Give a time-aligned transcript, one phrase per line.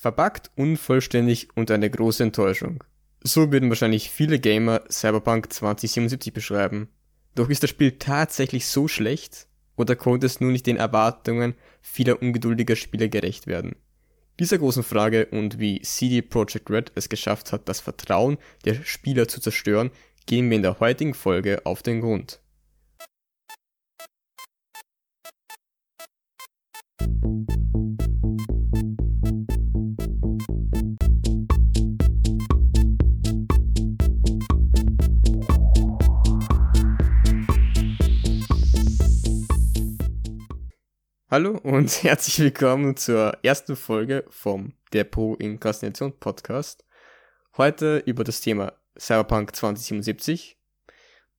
[0.00, 2.84] Verbuggt, unvollständig und eine große Enttäuschung.
[3.20, 6.88] So würden wahrscheinlich viele Gamer Cyberpunk 2077 beschreiben.
[7.34, 12.22] Doch ist das Spiel tatsächlich so schlecht oder konnte es nur nicht den Erwartungen vieler
[12.22, 13.74] ungeduldiger Spieler gerecht werden?
[14.38, 19.26] Dieser großen Frage und wie CD Projekt Red es geschafft hat, das Vertrauen der Spieler
[19.26, 19.90] zu zerstören,
[20.26, 22.40] gehen wir in der heutigen Folge auf den Grund.
[41.30, 46.86] Hallo und herzlich willkommen zur ersten Folge vom Der Pro Inkarnation Podcast.
[47.58, 50.56] Heute über das Thema Cyberpunk 2077.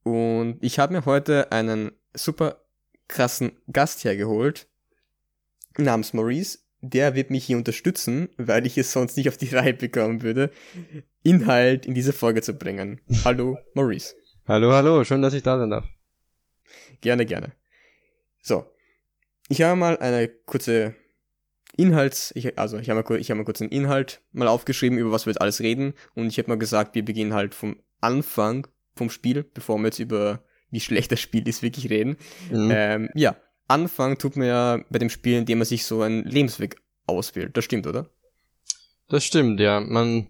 [0.04, 2.62] Und ich habe mir heute einen super
[3.08, 4.68] krassen Gast hergeholt,
[5.76, 6.60] namens Maurice.
[6.82, 10.52] Der wird mich hier unterstützen, weil ich es sonst nicht auf die Reihe bekommen würde,
[11.24, 13.02] Inhalt in diese Folge zu bringen.
[13.26, 14.14] Hallo, Maurice.
[14.48, 15.88] Hallo, hallo, schön, dass ich da sein darf.
[17.02, 17.54] Gerne, gerne.
[18.44, 18.68] So,
[19.50, 20.96] ich habe mal eine kurze
[21.76, 25.12] Inhalts, ich, also ich habe mal, ich hab mal kurz einen Inhalt mal aufgeschrieben, über
[25.12, 25.94] was wir jetzt alles reden.
[26.16, 30.00] Und ich habe mal gesagt, wir beginnen halt vom Anfang vom Spiel, bevor wir jetzt
[30.00, 32.18] über wie schlecht das Spiel ist, wirklich reden.
[32.52, 32.72] Mhm.
[32.72, 33.36] Ähm, ja,
[33.68, 36.76] Anfang tut man ja bei dem Spiel, indem man sich so einen Lebensweg
[37.08, 37.58] auswählt.
[37.58, 38.10] Das stimmt, oder?
[39.08, 39.80] Das stimmt, ja.
[39.80, 40.28] Man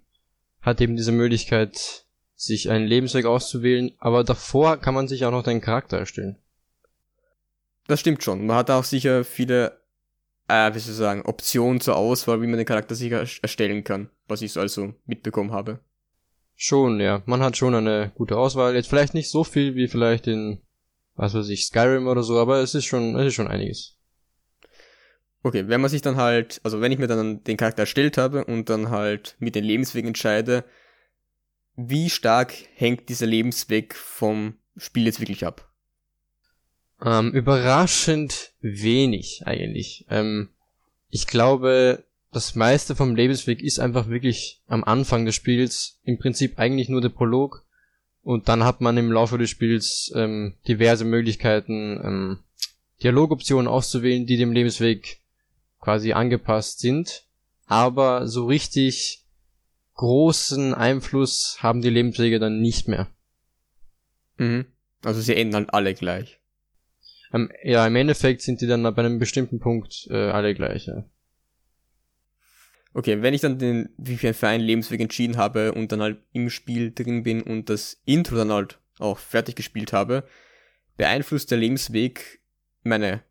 [0.61, 5.43] hat eben diese Möglichkeit, sich einen Lebensweg auszuwählen, aber davor kann man sich auch noch
[5.43, 6.37] deinen Charakter erstellen.
[7.89, 8.45] Das stimmt schon.
[8.45, 9.81] Man hat auch sicher viele,
[10.47, 14.11] äh, wie soll ich sagen, Optionen zur Auswahl, wie man den Charakter sicher erstellen kann,
[14.27, 15.79] was ich so also mitbekommen habe.
[16.55, 17.23] Schon, ja.
[17.25, 18.75] Man hat schon eine gute Auswahl.
[18.75, 20.61] Jetzt vielleicht nicht so viel wie vielleicht in,
[21.15, 23.97] was weiß ich, Skyrim oder so, aber es ist schon, es ist schon einiges.
[25.41, 28.45] Okay, wenn man sich dann halt, also wenn ich mir dann den Charakter erstellt habe
[28.45, 30.63] und dann halt mit den Lebenswegen entscheide,
[31.75, 35.68] wie stark hängt dieser Lebensweg vom Spiel jetzt wirklich ab?
[37.03, 40.05] Ähm, überraschend wenig eigentlich.
[40.09, 40.49] Ähm,
[41.09, 46.59] ich glaube, das meiste vom Lebensweg ist einfach wirklich am Anfang des Spiels im Prinzip
[46.59, 47.65] eigentlich nur der Prolog
[48.21, 52.39] und dann hat man im Laufe des Spiels ähm, diverse Möglichkeiten, ähm,
[53.01, 55.21] Dialogoptionen auszuwählen, die dem Lebensweg
[55.79, 57.25] quasi angepasst sind.
[57.65, 59.23] Aber so richtig
[59.95, 63.07] großen Einfluss haben die Lebenswege dann nicht mehr.
[64.37, 64.65] Mhm.
[65.03, 66.38] Also sie enden halt alle gleich.
[67.33, 70.87] Ähm, ja, im Endeffekt sind die dann bei einem bestimmten Punkt äh, alle gleich.
[70.87, 71.05] Ja.
[72.93, 76.49] Okay, wenn ich dann den, wie für einen Lebensweg entschieden habe und dann halt im
[76.49, 80.23] Spiel drin bin und das Intro dann halt auch fertig gespielt habe,
[80.97, 82.41] beeinflusst der Lebensweg
[82.83, 83.23] meine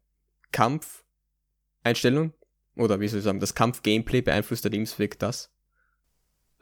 [0.52, 2.32] Kampfeinstellung?
[2.76, 5.52] Oder wie soll ich sagen, das Kampf-Gameplay beeinflusst der Lebensweg das?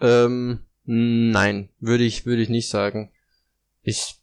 [0.01, 3.13] Ähm, nein, würde ich, würde ich nicht sagen.
[3.83, 4.17] Ich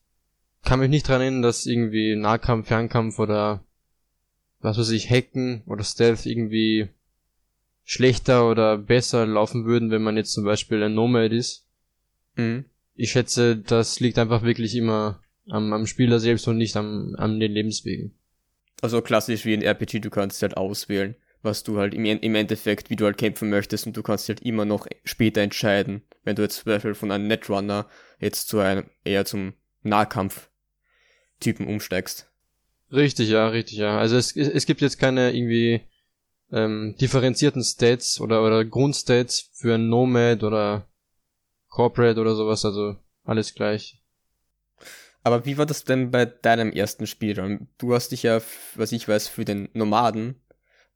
[0.64, 3.64] kann mich nicht dran erinnern, dass irgendwie Nahkampf, Fernkampf oder
[4.62, 6.90] was weiß ich, Hacken oder Stealth irgendwie
[7.84, 11.68] schlechter oder besser laufen würden, wenn man jetzt zum Beispiel ein Nomad ist.
[12.36, 12.66] Mhm.
[12.96, 17.40] Ich schätze, das liegt einfach wirklich immer am, am Spieler selbst und nicht am, an
[17.40, 18.14] den Lebenswegen.
[18.82, 22.90] Also klassisch wie in RPG, du kannst halt auswählen, was du halt im, im Endeffekt,
[22.90, 26.42] wie du halt kämpfen möchtest und du kannst halt immer noch später entscheiden, wenn du
[26.42, 27.88] jetzt zum Beispiel von einem Netrunner
[28.20, 30.50] jetzt zu einem eher zum Nahkampf
[31.44, 32.30] Typen umsteigst.
[32.92, 33.98] Richtig, ja, richtig, ja.
[33.98, 35.82] Also es, es gibt jetzt keine irgendwie
[36.52, 40.88] ähm, differenzierten Stats oder, oder Grundstats für ein Nomad oder
[41.70, 44.00] Corporate oder sowas, also alles gleich.
[45.24, 47.68] Aber wie war das denn bei deinem ersten Spiel?
[47.78, 48.42] Du hast dich ja,
[48.76, 50.36] was ich weiß, für den Nomaden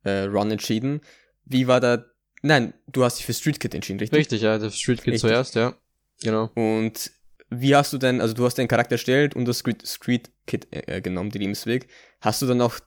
[0.04, 1.00] äh, Run entschieden.
[1.44, 2.04] Wie war da?
[2.42, 4.18] Nein, du hast dich für Street Kid entschieden, richtig?
[4.18, 5.74] Richtig, ja, das Street Kid zuerst, ja.
[6.22, 6.50] Genau.
[6.54, 7.10] Und
[7.50, 10.68] wie hast du denn, also du hast den Charakter erstellt und das Street, Street Kit
[10.70, 11.88] äh, genommen, die Lebensweg.
[12.20, 12.78] Hast du dann auch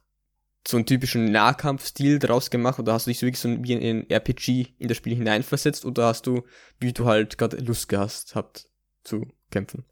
[0.68, 4.10] so einen typischen Nahkampfstil draus gemacht oder hast du dich so wirklich so wie in
[4.10, 6.44] RPG in das Spiel hineinversetzt oder hast du,
[6.80, 8.70] wie du halt gerade Lust gehabt habt
[9.04, 9.86] zu kämpfen?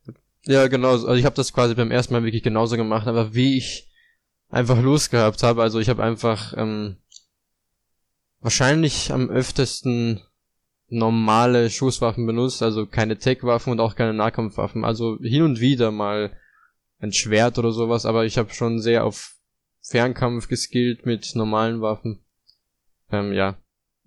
[0.46, 0.92] Ja, genau.
[0.92, 3.90] Also ich habe das quasi beim ersten Mal wirklich genauso gemacht, aber wie ich
[4.50, 5.62] einfach Lust gehabt habe.
[5.64, 6.98] Also ich habe einfach ähm,
[8.40, 10.22] wahrscheinlich am öftesten
[10.90, 14.84] normale Schusswaffen benutzt, also keine Tech-Waffen und auch keine Nahkampfwaffen.
[14.84, 16.32] Also hin und wieder mal
[17.00, 19.36] ein Schwert oder sowas, aber ich habe schon sehr auf
[19.82, 22.20] Fernkampf geskillt mit normalen Waffen.
[23.12, 23.58] Ähm, ja.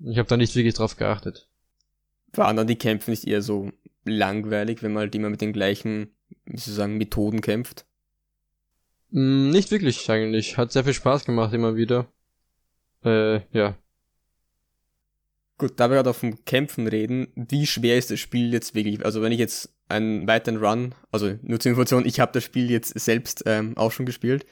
[0.05, 1.49] Ich habe da nicht wirklich drauf geachtet.
[2.33, 3.71] Waren dann die Kämpfe nicht eher so
[4.05, 6.11] langweilig, wenn man halt immer mit den gleichen,
[6.45, 7.87] wie soll ich sagen, Methoden kämpft?
[9.11, 10.57] Mm, nicht wirklich eigentlich.
[10.57, 12.07] Hat sehr viel Spaß gemacht immer wieder.
[13.05, 13.77] Äh, ja.
[15.59, 19.05] Gut, da wir gerade auf dem Kämpfen reden, wie schwer ist das Spiel jetzt wirklich?
[19.05, 22.71] Also wenn ich jetzt einen weiteren Run, also nur zur Information, ich habe das Spiel
[22.71, 24.47] jetzt selbst ähm, auch schon gespielt,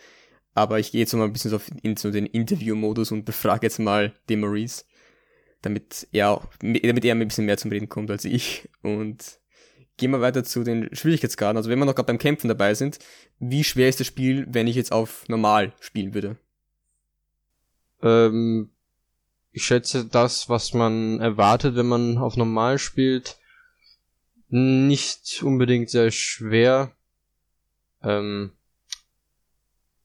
[0.55, 3.79] aber ich gehe jetzt mal ein bisschen so in so den Interview-Modus und befrage jetzt
[3.79, 4.85] mal den Maurice,
[5.63, 8.69] damit er, damit er ein bisschen mehr zum Reden kommt als ich.
[8.83, 9.41] Und
[9.97, 11.57] gehen wir weiter zu den Schwierigkeitsgraden.
[11.57, 12.99] Also wenn wir noch gerade beim Kämpfen dabei sind,
[13.39, 16.37] wie schwer ist das Spiel, wenn ich jetzt auf normal spielen würde?
[18.03, 18.71] Ähm,
[19.53, 23.37] ich schätze das, was man erwartet, wenn man auf normal spielt,
[24.49, 26.93] nicht unbedingt sehr schwer.
[28.03, 28.53] Ähm,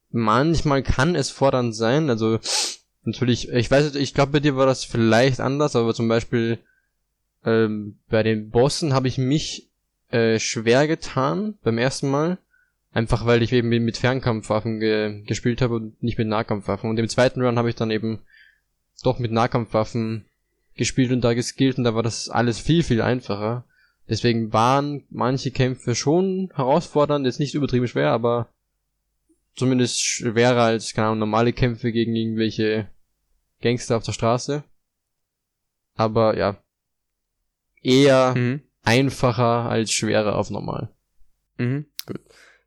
[0.10, 2.40] manchmal kann es fordernd sein, also
[3.04, 6.60] natürlich, ich weiß nicht, ich glaube bei dir war das vielleicht anders, aber zum Beispiel
[7.46, 9.70] ähm, bei den Bossen habe ich mich
[10.10, 12.38] äh, schwer getan beim ersten Mal.
[12.92, 16.90] Einfach weil ich eben mit Fernkampfwaffen ge gespielt habe und nicht mit Nahkampfwaffen.
[16.90, 18.22] Und im zweiten Run habe ich dann eben
[19.06, 20.26] doch mit Nahkampfwaffen
[20.76, 23.66] gespielt und da geskillt und da war das alles viel, viel einfacher.
[24.08, 28.50] Deswegen waren manche Kämpfe schon herausfordernd, jetzt nicht übertrieben schwer, aber
[29.56, 32.90] zumindest schwerer als, keine Ahnung, normale Kämpfe gegen irgendwelche
[33.62, 34.64] Gangster auf der Straße.
[35.96, 36.62] Aber ja,
[37.82, 38.62] eher mhm.
[38.84, 40.90] einfacher als schwerer auf normal.
[41.58, 42.20] Mhm, gut.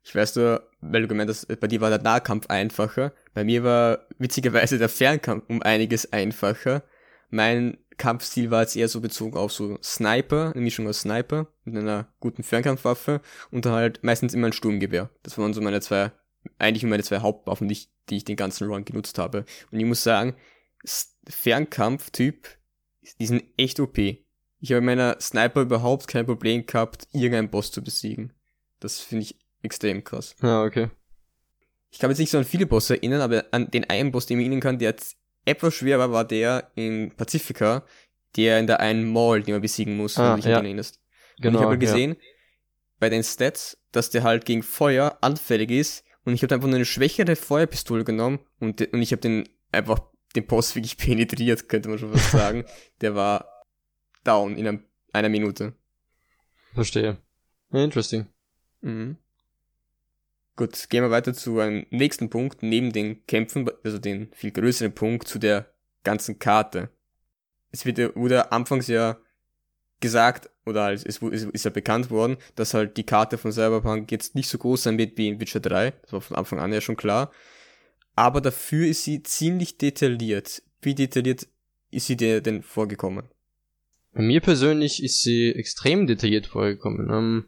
[0.03, 3.13] Ich weiß nur, weil du gemeint hast, bei dir war der Nahkampf einfacher.
[3.33, 6.83] Bei mir war witzigerweise der Fernkampf um einiges einfacher.
[7.29, 11.77] Mein Kampfstil war jetzt eher so bezogen auf so Sniper, eine Mischung aus Sniper mit
[11.77, 15.09] einer guten Fernkampfwaffe und dann halt meistens immer ein Sturmgewehr.
[15.21, 16.11] Das waren so meine zwei,
[16.57, 19.45] eigentlich meine zwei Hauptwaffen, die ich, die ich den ganzen Run genutzt habe.
[19.69, 20.35] Und ich muss sagen,
[21.27, 22.47] Fernkampftyp,
[23.19, 23.97] die sind echt OP.
[23.97, 28.33] Ich habe in meiner Sniper überhaupt kein Problem gehabt, irgendeinen Boss zu besiegen.
[28.79, 30.35] Das finde ich extrem krass.
[30.41, 30.89] Ja, okay.
[31.91, 34.25] Ich kann mich jetzt nicht so an viele Bosse erinnern, aber an den einen Boss,
[34.25, 37.83] den ich erinnern kann, der jetzt etwas schwer war, war der in Pacifica,
[38.35, 40.59] der in der einen Mall, die man besiegen muss, ah, wenn du dich ja.
[40.59, 40.99] erinnerst.
[41.37, 42.27] Genau, und ich habe halt gesehen, ja.
[42.99, 46.75] bei den Stats, dass der halt gegen Feuer anfällig ist und ich habe einfach nur
[46.75, 49.99] eine schwächere Feuerpistole genommen und, und ich habe den einfach
[50.35, 52.65] den Boss wirklich penetriert, könnte man schon fast sagen.
[53.01, 53.65] der war
[54.23, 54.83] down in einem,
[55.13, 55.73] einer Minute.
[56.73, 57.17] Verstehe.
[57.71, 58.27] Interesting.
[58.81, 59.17] Mhm.
[60.59, 64.93] Gut, gehen wir weiter zu einem nächsten Punkt, neben den Kämpfen, also den viel größeren
[64.93, 65.71] Punkt zu der
[66.03, 66.89] ganzen Karte.
[67.71, 69.17] Es wird, wurde anfangs ja
[70.01, 74.49] gesagt, oder es ist ja bekannt worden, dass halt die Karte von Cyberpunk jetzt nicht
[74.49, 75.91] so groß sein wird wie in Witcher 3.
[75.91, 77.31] Das war von Anfang an ja schon klar.
[78.15, 80.61] Aber dafür ist sie ziemlich detailliert.
[80.81, 81.47] Wie detailliert
[81.89, 83.29] ist sie dir denn vorgekommen?
[84.11, 87.09] Bei mir persönlich ist sie extrem detailliert vorgekommen.
[87.09, 87.45] Ähm,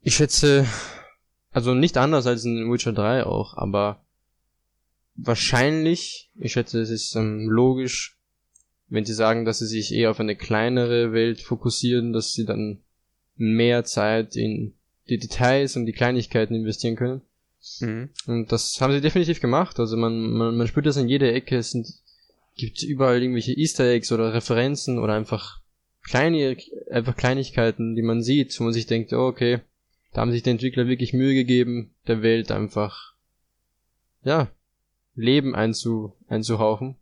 [0.00, 0.64] ich schätze,
[1.54, 4.04] also nicht anders als in Witcher 3 auch, aber
[5.14, 8.18] wahrscheinlich, ich schätze, es ist ähm, logisch,
[8.88, 12.80] wenn sie sagen, dass sie sich eher auf eine kleinere Welt fokussieren, dass sie dann
[13.36, 14.74] mehr Zeit in
[15.08, 17.22] die Details und die Kleinigkeiten investieren können.
[17.80, 18.10] Mhm.
[18.26, 19.78] Und das haben sie definitiv gemacht.
[19.78, 21.56] Also man, man, man spürt das in jeder Ecke.
[21.56, 21.86] Es sind,
[22.56, 25.60] gibt überall irgendwelche Easter Eggs oder Referenzen oder einfach
[26.02, 26.56] kleine,
[26.90, 29.60] einfach Kleinigkeiten, die man sieht, wo man sich denkt, oh, okay,
[30.14, 33.14] da haben sich die Entwickler wirklich Mühe gegeben, der Welt einfach,
[34.22, 34.48] ja,
[35.16, 36.96] Leben einzu, einzuhauchen.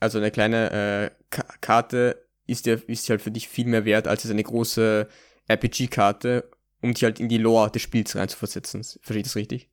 [0.00, 4.28] Also eine kleine äh, Karte ist ja ist halt für dich viel mehr wert als
[4.28, 5.08] eine große
[5.46, 8.82] RPG-Karte, um dich halt in die Lore des Spiels reinzuversetzen.
[8.82, 9.68] Verstehe ich das richtig?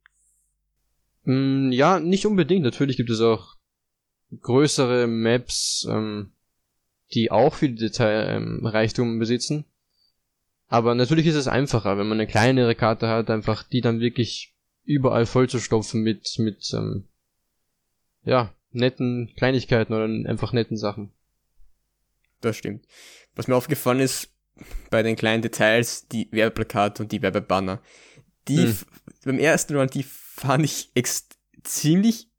[1.23, 2.63] Mm, ja, nicht unbedingt.
[2.63, 3.55] Natürlich gibt es auch
[4.41, 6.33] größere Maps, ähm,
[7.13, 9.65] die auch viel Detailreichtum ähm, besitzen.
[10.71, 14.55] Aber natürlich ist es einfacher, wenn man eine kleinere Karte hat, einfach die dann wirklich
[14.85, 17.09] überall vollzustopfen mit, mit, ähm,
[18.23, 21.11] ja, netten Kleinigkeiten oder einfach netten Sachen.
[22.39, 22.85] Das stimmt.
[23.35, 24.33] Was mir aufgefallen ist,
[24.89, 27.81] bei den kleinen Details, die Werbeplakate und die Werbebanner,
[28.47, 28.77] die hm.
[29.25, 30.89] beim ersten Run, die fand ich
[31.63, 32.30] ziemlich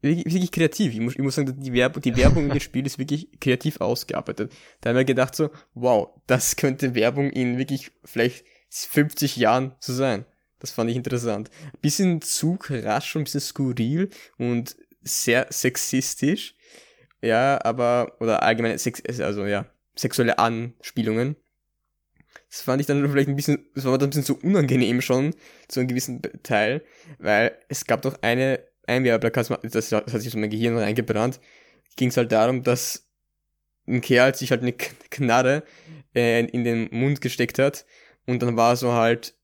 [0.00, 0.92] wirklich, wirklich kreativ.
[0.92, 4.52] Ich muss, ich muss sagen, die Werbung, die Werbung im Spiel ist wirklich kreativ ausgearbeitet.
[4.80, 9.92] Da haben wir gedacht so, wow, das könnte Werbung in wirklich vielleicht 50 Jahren so
[9.92, 10.24] sein.
[10.58, 11.50] Das fand ich interessant.
[11.82, 16.54] Bisschen zu rasch und ein bisschen skurril und sehr sexistisch.
[17.22, 21.36] Ja, aber, oder allgemein, Sex, also ja, sexuelle Anspielungen.
[22.48, 25.34] Das fand ich dann vielleicht ein bisschen, das war dann ein bisschen so unangenehm schon,
[25.68, 26.82] zu einem gewissen Teil,
[27.18, 31.40] weil es gab doch eine ein Werbeplakat, das, hat sich so mein Gehirn reingebrannt,
[31.96, 33.08] ging es halt darum, dass
[33.86, 35.62] ein Kerl sich halt eine Knarre
[36.14, 37.86] äh, in den Mund gesteckt hat
[38.26, 39.36] und dann war so halt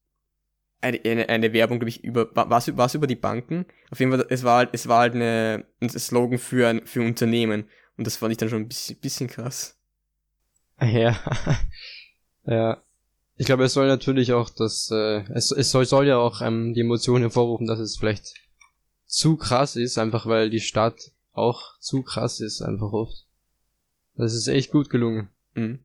[0.83, 3.67] eine, eine, eine Werbung, glaube ich, über, war es über die Banken?
[3.91, 7.03] Auf jeden Fall, es war halt, es war halt eine, ein Slogan für ein, für
[7.03, 7.69] Unternehmen.
[7.97, 9.79] Und das fand ich dann schon ein bisschen, bisschen krass.
[10.81, 11.17] Ja.
[12.47, 12.83] ja.
[13.37, 16.75] Ich glaube, es soll natürlich auch das, äh, es, es soll, soll ja auch ähm,
[16.75, 18.35] die Emotionen hervorrufen, dass es vielleicht
[19.13, 23.27] zu krass ist, einfach weil die Stadt auch zu krass ist, einfach oft.
[24.17, 25.29] Das ist echt gut gelungen.
[25.55, 25.81] Mhm.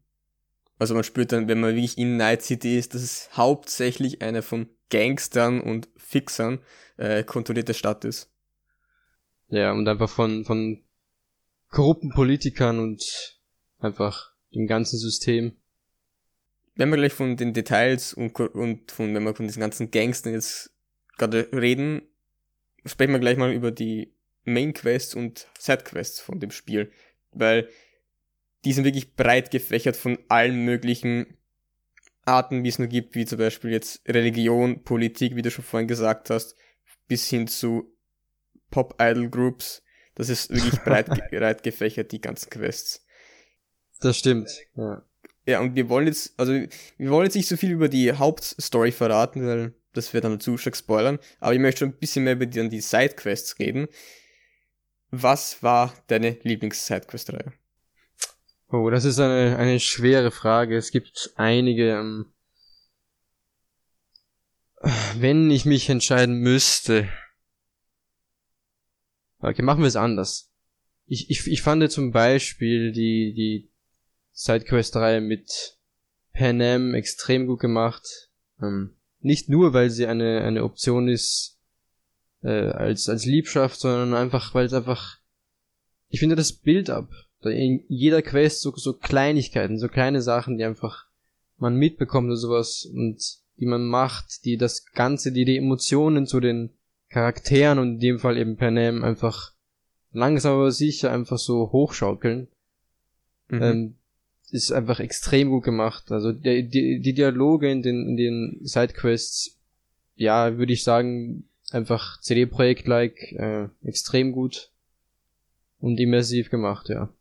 [0.79, 4.41] Also man spürt dann, wenn man wirklich in Night City ist, dass es hauptsächlich eine
[4.41, 6.59] von Gangstern und Fixern
[6.95, 8.31] äh, kontrollierte Stadt ist.
[9.49, 10.81] Ja, und einfach von, von
[11.69, 13.41] korrupten Politikern und
[13.79, 15.57] einfach dem ganzen System.
[16.75, 20.31] Wenn wir gleich von den Details und, und von, wenn wir von diesen ganzen Gangstern
[20.31, 20.71] jetzt
[21.17, 22.03] gerade reden,
[22.85, 26.91] sprechen wir gleich mal über die Main Quests und Side Quests von dem Spiel.
[27.31, 27.69] Weil
[28.65, 31.37] die sind wirklich breit gefächert von allen möglichen
[32.25, 35.87] Arten, wie es nur gibt, wie zum Beispiel jetzt Religion, Politik, wie du schon vorhin
[35.87, 36.55] gesagt hast,
[37.07, 37.93] bis hin zu
[38.69, 39.83] Pop-Idol-Groups.
[40.15, 43.05] Das ist wirklich breit, breit gefächert, die ganzen Quests.
[43.99, 44.49] Das stimmt.
[44.75, 45.03] Ja.
[45.45, 48.91] ja, und wir wollen jetzt, also wir wollen jetzt nicht so viel über die Hauptstory
[48.91, 52.33] verraten, weil das wird dann zu stark spoilern, aber ich möchte schon ein bisschen mehr
[52.33, 53.87] über die, die Sidequests reden.
[55.09, 57.53] Was war deine Lieblings-Sidequest-Reihe?
[58.69, 60.75] Oh, das ist eine, eine schwere Frage.
[60.75, 61.91] Es gibt einige.
[61.91, 62.33] Ähm,
[65.15, 67.09] wenn ich mich entscheiden müsste.
[69.39, 70.51] Okay, machen wir es anders.
[71.05, 73.71] Ich, ich, ich fand zum Beispiel die, die
[74.33, 75.77] Sidequest-Reihe mit
[76.33, 78.29] Pan Am extrem gut gemacht.
[78.61, 78.96] Ähm,
[79.27, 81.59] nicht nur, weil sie eine, eine Option ist
[82.41, 85.17] äh, als, als Liebschaft, sondern einfach, weil es einfach.
[86.09, 87.09] Ich finde das Bild ab
[87.43, 91.05] in jeder Quest so, so Kleinigkeiten, so kleine Sachen, die einfach
[91.57, 93.21] man mitbekommt oder sowas und
[93.59, 96.71] die man macht, die das Ganze, die die Emotionen zu den
[97.09, 99.53] Charakteren und in dem Fall eben per Name einfach
[100.11, 102.47] langsam aber sicher einfach so hochschaukeln,
[103.49, 103.61] mhm.
[103.61, 103.95] ähm,
[104.49, 106.11] ist einfach extrem gut gemacht.
[106.11, 109.57] Also die, die, die Dialoge in den, in den Sidequests,
[110.15, 114.71] ja, würde ich sagen, einfach CD-Projekt-like, äh, extrem gut
[115.79, 117.13] und immersiv gemacht, ja.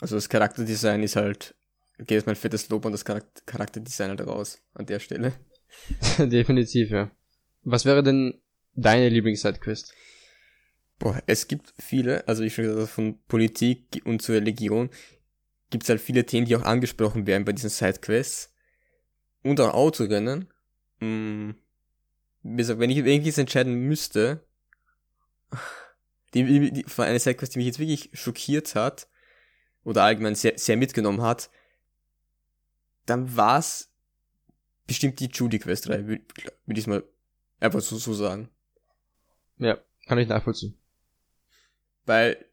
[0.00, 1.54] Also das Charakterdesign ist halt,
[1.98, 5.32] geht jetzt mein fettes Lob an das Charakterdesign halt raus, an der Stelle.
[6.18, 7.10] Definitiv, ja.
[7.62, 8.40] Was wäre denn
[8.74, 9.94] deine Lieblings-Sidequest?
[10.98, 14.90] Boah, es gibt viele, also ich schon gesagt von Politik und zur Religion
[15.72, 18.54] gibt es halt viele Themen, die auch angesprochen werden bei diesen Sidequests.
[19.42, 20.46] Und auch Autorennen.
[21.00, 21.56] Hm,
[22.44, 24.46] wenn ich irgendwie entscheiden müsste,
[26.34, 29.08] die, die, die, von einer Sidequest, die mich jetzt wirklich schockiert hat,
[29.84, 31.50] oder allgemein sehr, sehr mitgenommen hat,
[33.06, 33.90] dann war es
[34.86, 36.24] bestimmt die Judy-Quest-Reihe, würde
[36.66, 37.02] würd ich mal
[37.58, 38.48] einfach so, so sagen.
[39.58, 40.78] Ja, kann ich nachvollziehen.
[42.04, 42.44] Weil,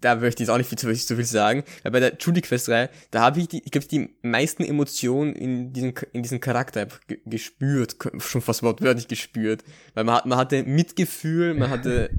[0.00, 2.90] da möchte ich jetzt auch nicht viel zu, so viel sagen, weil bei der Judy-Quest-Reihe,
[3.10, 7.00] da habe ich die, ich glaube, die meisten Emotionen in diesem, in diesem Charakter einfach
[7.26, 9.64] gespürt, schon fast wortwörtlich gespürt.
[9.94, 12.10] Weil man, hat, man hatte Mitgefühl, man hatte,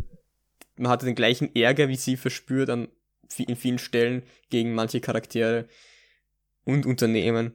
[0.78, 2.88] man hatte den gleichen Ärger, wie sie verspürt an
[3.38, 5.68] in vielen Stellen gegen manche Charaktere
[6.66, 7.54] und Unternehmen.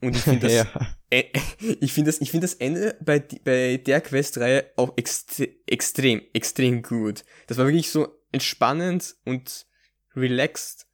[0.00, 0.96] Und ich finde das, ja.
[1.10, 1.24] äh,
[1.80, 6.82] ich finde das, ich finde das Ende bei, bei der Questreihe auch extre extrem, extrem
[6.82, 7.24] gut.
[7.46, 9.66] Das war wirklich so entspannend und
[10.14, 10.86] relaxed.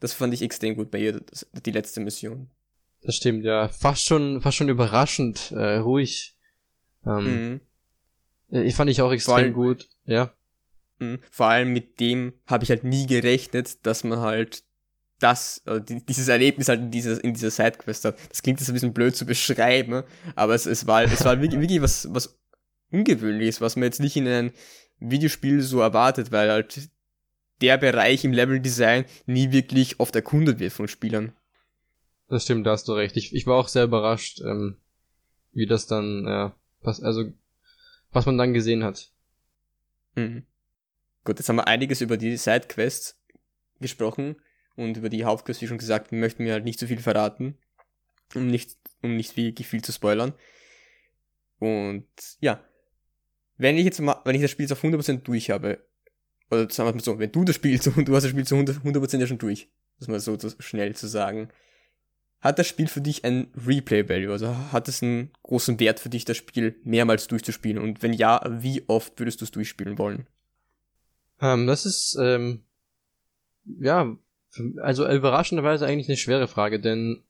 [0.00, 2.50] Das fand ich extrem gut bei ihr, das, die letzte Mission.
[3.02, 3.68] Das stimmt, ja.
[3.68, 6.36] Fast schon, fast schon überraschend, äh, ruhig.
[7.06, 7.60] Ähm,
[8.48, 8.64] mhm.
[8.64, 10.32] Ich fand ich auch extrem allem, gut, ja.
[10.98, 11.18] Mhm.
[11.30, 14.64] Vor allem mit dem habe ich halt nie gerechnet, dass man halt
[15.18, 18.16] das, also dieses Erlebnis halt in dieser, in dieser Sidequest hat.
[18.30, 20.02] Das klingt jetzt ein bisschen blöd zu beschreiben,
[20.34, 22.38] aber es, es war, es war wirklich, wirklich was, was
[22.90, 24.52] Ungewöhnliches, was man jetzt nicht in einem
[25.00, 26.90] Videospiel so erwartet, weil halt
[27.60, 31.32] der Bereich im Leveldesign nie wirklich oft erkundet wird von Spielern.
[32.28, 33.16] Das stimmt, da hast du recht.
[33.16, 34.76] Ich, ich war auch sehr überrascht, ähm,
[35.52, 37.32] wie das dann, ja, was, also,
[38.12, 39.10] was man dann gesehen hat.
[40.14, 40.44] Mhm.
[41.24, 43.20] Gut, jetzt haben wir einiges über die Sidequests
[43.80, 44.36] gesprochen
[44.76, 47.58] und über die Hauptquests, wie schon gesagt, möchten wir halt nicht so viel verraten,
[48.34, 50.32] um nicht, um nicht viel, viel zu spoilern.
[51.58, 52.06] Und
[52.40, 52.64] ja,
[53.60, 55.84] wenn ich jetzt mal, wenn ich das Spiel auf 100% durch habe,
[56.50, 58.56] oder sagen wir mal so, wenn du das Spiel zu, du hast das Spiel zu
[58.56, 61.50] 100%, 100 ja schon durch, das mal so schnell zu sagen,
[62.40, 64.32] hat das Spiel für dich ein Replay-Value?
[64.32, 67.76] Also hat es einen großen Wert für dich, das Spiel mehrmals durchzuspielen?
[67.76, 70.26] Und wenn ja, wie oft würdest du es durchspielen wollen?
[71.42, 72.64] Ähm, das ist, ähm,
[73.78, 74.16] ja,
[74.78, 77.22] also überraschenderweise eigentlich eine schwere Frage, denn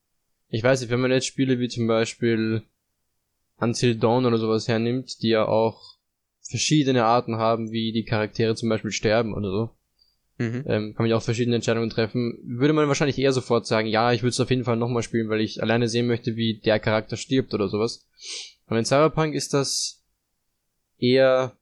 [0.48, 2.62] ich weiß nicht, wenn man jetzt Spiele wie zum Beispiel
[3.56, 5.99] Until Dawn oder sowas hernimmt, die ja auch
[6.50, 9.70] verschiedene Arten haben, wie die Charaktere zum Beispiel sterben oder so,
[10.40, 10.64] Mhm.
[10.66, 12.38] Ähm, kann man auch verschiedene Entscheidungen treffen.
[12.44, 15.28] Würde man wahrscheinlich eher sofort sagen, ja, ich würde es auf jeden Fall nochmal spielen,
[15.28, 18.08] weil ich alleine sehen möchte, wie der Charakter stirbt oder sowas.
[18.66, 20.02] Aber in Cyberpunk ist das
[20.98, 21.58] eher,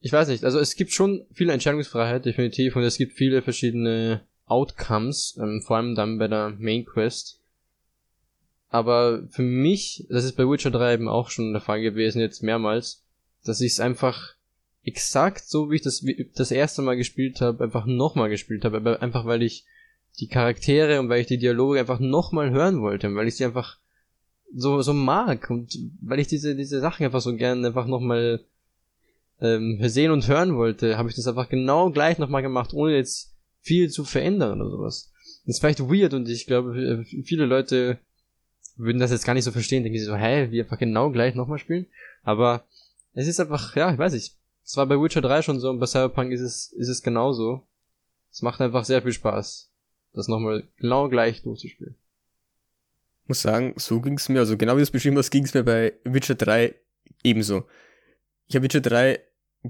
[0.00, 4.22] ich weiß nicht, also es gibt schon viel Entscheidungsfreiheit, definitiv, und es gibt viele verschiedene
[4.46, 7.42] Outcomes, ähm, vor allem dann bei der Main Quest.
[8.70, 12.42] Aber für mich, das ist bei Witcher 3 eben auch schon der Fall gewesen, jetzt
[12.42, 13.05] mehrmals,
[13.48, 14.34] dass ich es einfach
[14.82, 19.00] exakt so, wie ich das das erste Mal gespielt habe, einfach nochmal gespielt habe.
[19.00, 19.64] Einfach weil ich
[20.20, 23.78] die Charaktere und weil ich die Dialoge einfach nochmal hören wollte, weil ich sie einfach
[24.54, 28.44] so, so mag und weil ich diese, diese Sachen einfach so gerne einfach nochmal
[29.40, 33.34] ähm, sehen und hören wollte, habe ich das einfach genau gleich nochmal gemacht, ohne jetzt
[33.60, 35.12] viel zu verändern oder sowas.
[35.44, 37.98] Das ist vielleicht weird und ich glaube, viele Leute
[38.76, 41.34] würden das jetzt gar nicht so verstehen, denken sie so, hä, wie einfach genau gleich
[41.34, 41.86] nochmal spielen.
[42.22, 42.64] Aber
[43.16, 44.36] es ist einfach, ja, ich weiß nicht.
[44.62, 47.66] Es war bei Witcher 3 schon so und bei Cyberpunk ist es, ist es genauso.
[48.30, 49.70] Es macht einfach sehr viel Spaß,
[50.12, 51.96] das nochmal genau gleich durchzuspielen.
[53.26, 55.94] Muss sagen, so ging's mir, also genau wie du es beschrieben hast, ging's mir bei
[56.04, 56.74] Witcher 3
[57.22, 57.66] ebenso.
[58.48, 59.18] Ich habe Witcher 3,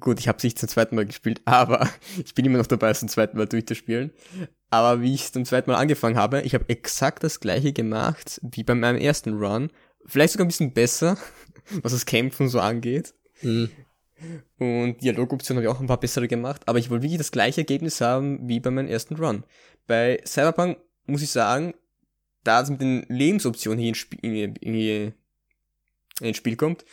[0.01, 1.89] gut, ich habe es nicht zum zweiten Mal gespielt, aber
[2.19, 4.13] ich bin immer noch dabei, es zum zweiten Mal durchzuspielen.
[4.71, 8.41] Aber wie ich es zum zweiten Mal angefangen habe, ich habe exakt das gleiche gemacht
[8.43, 9.71] wie bei meinem ersten Run.
[10.05, 11.17] Vielleicht sogar ein bisschen besser,
[11.83, 13.15] was das Kämpfen so angeht.
[13.43, 13.71] Mhm.
[14.59, 17.61] Und Dialogoptionen habe ich auch ein paar bessere gemacht, aber ich wollte wirklich das gleiche
[17.61, 19.45] Ergebnis haben wie bei meinem ersten Run.
[19.87, 21.75] Bei Cyberpunk muss ich sagen,
[22.43, 25.13] da es mit den Lebensoptionen hier ins Spiel, in, in,
[26.21, 26.85] ins Spiel kommt,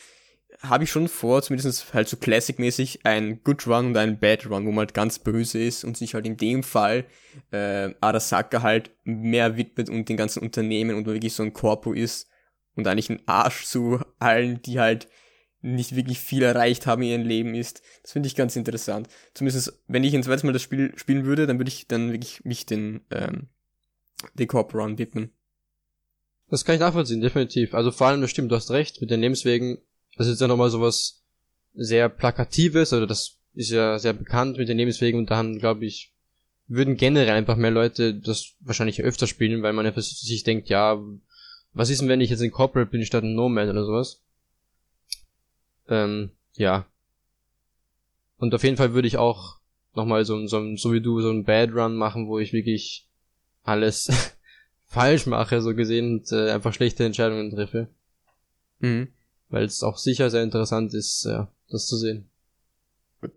[0.62, 4.66] habe ich schon vor, zumindest halt so Classic-mäßig, ein Good Run und ein Bad Run,
[4.66, 7.06] wo man halt ganz böse ist und sich halt in dem Fall
[7.52, 12.30] äh, Arasaka halt mehr widmet und den ganzen Unternehmen und wirklich so ein Korpo ist
[12.76, 15.08] und eigentlich ein Arsch zu allen, die halt
[15.64, 17.82] nicht wirklich viel erreicht haben in ihrem Leben ist.
[18.04, 19.08] Das finde ich ganz interessant.
[19.34, 22.44] Zumindest, wenn ich ein zweites Mal das Spiel spielen würde, dann würde ich dann wirklich
[22.44, 23.48] mich den, ähm,
[24.34, 25.32] den Corp Run widmen.
[26.50, 27.74] Das kann ich nachvollziehen, definitiv.
[27.74, 29.80] Also vor allem, das stimmt, du hast recht, mit den Lebenswegen,
[30.18, 31.24] das ist ja nochmal sowas
[31.74, 36.14] sehr Plakatives, oder das ist ja sehr bekannt mit den Lebenswegen und dann, glaube ich,
[36.68, 41.02] würden generell einfach mehr Leute das wahrscheinlich öfter spielen, weil man ja sich denkt, ja,
[41.74, 44.23] was ist denn, wenn ich jetzt in Corporate bin statt ein Nomad oder sowas?
[45.88, 46.86] Ähm, ja.
[48.38, 49.60] Und auf jeden Fall würde ich auch
[49.94, 53.08] nochmal so, so, so wie du so ein Bad Run machen, wo ich wirklich
[53.64, 54.10] alles
[54.86, 57.88] falsch mache, so gesehen, und äh, einfach schlechte Entscheidungen treffe.
[58.80, 59.10] Mhm.
[59.50, 62.30] Weil es auch sicher sehr interessant ist, ja, das zu sehen.
[63.22, 63.32] Gut.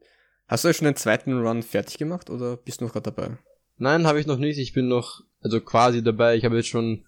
[0.49, 3.39] Hast du euch schon den zweiten Run fertig gemacht oder bist du noch gerade dabei?
[3.79, 4.59] Nein, habe ich noch nicht.
[4.59, 6.37] Ich bin noch, also quasi dabei.
[6.37, 7.05] Ich habe jetzt schon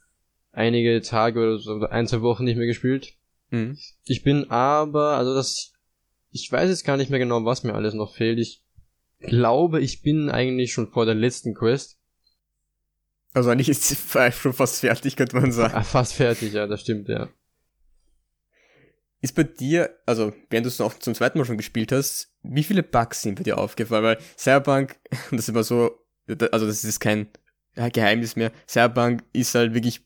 [0.52, 3.14] einige Tage oder so, ein, zwei Wochen nicht mehr gespielt.
[3.50, 3.78] Mhm.
[4.04, 5.72] Ich bin aber, also das,
[6.30, 8.38] ich weiß jetzt gar nicht mehr genau, was mir alles noch fehlt.
[8.38, 8.62] Ich
[9.20, 11.98] glaube, ich bin eigentlich schon vor der letzten Quest.
[13.34, 13.96] Also eigentlich ist sie
[14.32, 15.74] schon fast fertig, könnte man sagen.
[15.74, 17.28] Ah, fast fertig, ja, das stimmt, ja.
[19.20, 22.62] Ist bei dir, also während du es noch zum zweiten Mal schon gespielt hast, wie
[22.62, 24.04] viele Bugs sind bei dir aufgefallen?
[24.04, 24.96] Weil Cyberpunk,
[25.30, 25.90] das ist immer so,
[26.52, 27.28] also das ist kein
[27.74, 30.02] Geheimnis mehr, Cyberpunk ist halt wirklich,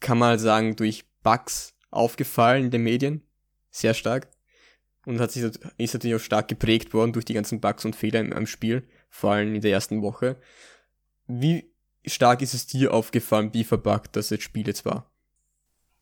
[0.00, 3.22] kann man halt sagen, durch Bugs aufgefallen in den Medien.
[3.70, 4.28] Sehr stark.
[5.06, 5.44] Und hat sich,
[5.76, 9.32] ist natürlich auch stark geprägt worden durch die ganzen Bugs und Fehler im, Spiel, vor
[9.32, 10.36] allem in der ersten Woche.
[11.26, 11.70] Wie
[12.06, 15.12] stark ist es dir aufgefallen, wie verbuggt das jetzt Spiel jetzt war?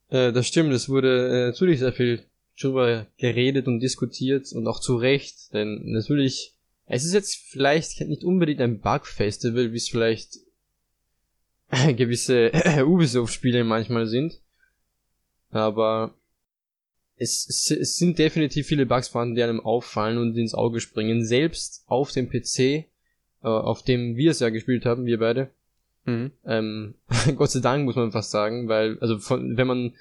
[0.08, 2.24] Äh, das stimmt, es wurde äh, natürlich sehr viel
[2.60, 6.54] drüber geredet und diskutiert und auch zu Recht, denn natürlich,
[6.86, 10.38] es ist jetzt vielleicht nicht unbedingt ein Bug-Festival, wie es vielleicht
[11.96, 12.52] gewisse
[12.84, 14.40] Ubisoft-Spiele manchmal sind,
[15.52, 16.14] aber
[17.16, 21.24] es, es, es sind definitiv viele Bugs vorhanden, die einem auffallen und ins Auge springen.
[21.24, 22.86] Selbst auf dem PC, äh,
[23.42, 25.50] auf dem wir es ja gespielt haben, wir beide.
[26.04, 26.32] Mhm.
[26.44, 26.94] Ähm,
[27.36, 29.94] Gott sei Dank muss man fast sagen, weil, also von, wenn man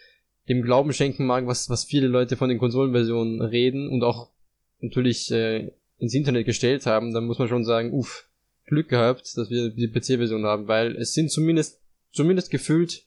[0.50, 4.32] dem Glauben schenken mag, was, was viele Leute von den Konsolenversionen reden und auch
[4.80, 8.28] natürlich äh, ins Internet gestellt haben, dann muss man schon sagen, uff,
[8.66, 11.80] Glück gehabt, dass wir die PC-Version haben, weil es sind zumindest,
[12.12, 13.06] zumindest gefühlt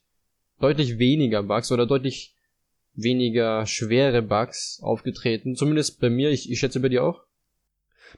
[0.60, 2.33] deutlich weniger Bugs oder deutlich
[2.94, 5.56] weniger schwere Bugs aufgetreten.
[5.56, 7.24] Zumindest bei mir, ich, ich schätze bei dir auch.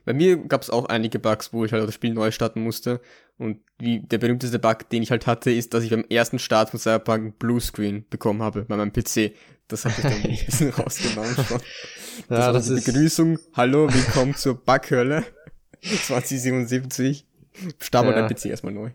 [0.05, 3.01] Bei mir gab es auch einige Bugs, wo ich halt das Spiel neu starten musste.
[3.37, 6.69] Und wie der berühmteste Bug, den ich halt hatte, ist, dass ich beim ersten Start
[6.69, 9.33] von Cyberpunk Bluescreen bekommen habe bei meinem PC.
[9.67, 11.61] Das habe ich dann ein bisschen rausgenommen schon.
[12.29, 13.37] Das ja, das ist Begrüßung.
[13.53, 15.25] Hallo, willkommen zur Bughölle
[15.81, 17.25] 2077.
[17.79, 18.21] Start mal ja.
[18.21, 18.91] dein PC erstmal neu.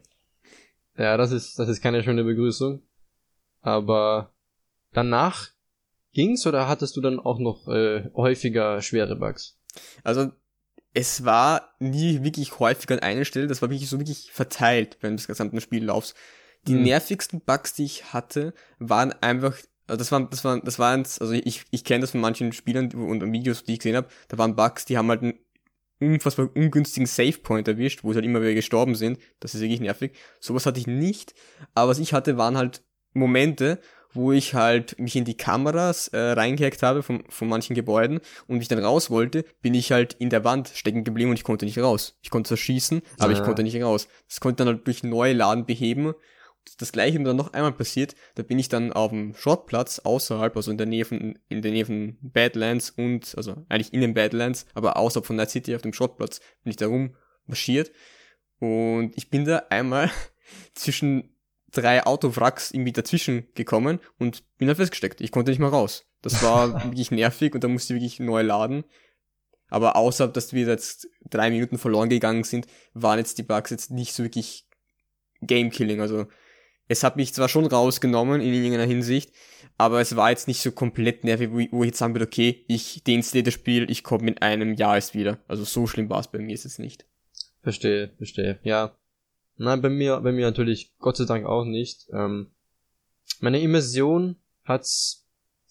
[0.96, 2.82] Ja, das ist, das ist keine schöne Begrüßung.
[3.60, 4.32] Aber
[4.92, 5.50] danach
[6.12, 9.58] Ging's oder hattest du dann auch noch äh, häufiger schwere Bugs?
[10.04, 10.30] Also
[10.94, 15.18] es war nie wirklich häufig an einer Stelle, das war wirklich so wirklich verteilt während
[15.18, 16.14] des gesamten Spiellaufs.
[16.66, 16.82] Die mhm.
[16.82, 21.32] nervigsten Bugs, die ich hatte, waren einfach, also das waren, das waren, das waren, also
[21.32, 24.54] ich, ich kenne das von manchen Spielern und Videos, die ich gesehen habe, da waren
[24.54, 25.38] Bugs, die haben halt einen
[25.98, 29.18] unfassbar ungünstigen Save Point erwischt, wo sie halt immer wieder gestorben sind.
[29.40, 30.12] Das ist wirklich nervig.
[30.40, 31.34] Sowas hatte ich nicht.
[31.74, 33.80] Aber was ich hatte, waren halt Momente,
[34.14, 38.60] wo ich halt mich in die Kameras äh, reingehackt habe von, von manchen Gebäuden und
[38.60, 41.64] ich dann raus wollte, bin ich halt in der Wand stecken geblieben und ich konnte
[41.64, 42.18] nicht raus.
[42.22, 43.38] Ich konnte zwar schießen, aber ja.
[43.38, 44.08] ich konnte nicht raus.
[44.28, 46.14] Das konnte dann halt durch neue Laden beheben.
[46.78, 50.70] Das gleiche dann noch einmal passiert, da bin ich dann auf dem Schrottplatz außerhalb, also
[50.70, 54.66] in der Nähe von, in der Nähe von Badlands und, also eigentlich in den Badlands,
[54.74, 57.90] aber außerhalb von Night City auf dem Schrottplatz bin ich da rummarschiert
[58.60, 60.08] und ich bin da einmal
[60.74, 61.31] zwischen
[61.72, 65.20] drei Autowracks irgendwie dazwischen gekommen und bin da festgesteckt.
[65.20, 66.06] Ich konnte nicht mal raus.
[66.20, 68.84] Das war wirklich nervig und da musste ich wirklich neu laden.
[69.68, 73.90] Aber außer, dass wir jetzt drei Minuten verloren gegangen sind, waren jetzt die Bugs jetzt
[73.90, 74.66] nicht so wirklich
[75.40, 76.00] Game-Killing.
[76.00, 76.26] Also
[76.88, 79.32] es hat mich zwar schon rausgenommen in irgendeiner Hinsicht,
[79.78, 83.02] aber es war jetzt nicht so komplett nervig, wo ich jetzt sagen würde, okay, ich
[83.04, 85.38] deinstalliere das Spiel, ich komme in einem Jahr erst wieder.
[85.48, 87.06] Also so schlimm war es bei mir jetzt nicht.
[87.62, 88.58] Verstehe, verstehe.
[88.62, 88.98] Ja,
[89.56, 92.08] Nein, bei mir, bei mir natürlich Gott sei Dank auch nicht.
[92.12, 92.52] Ähm,
[93.40, 95.26] meine Immersion hat's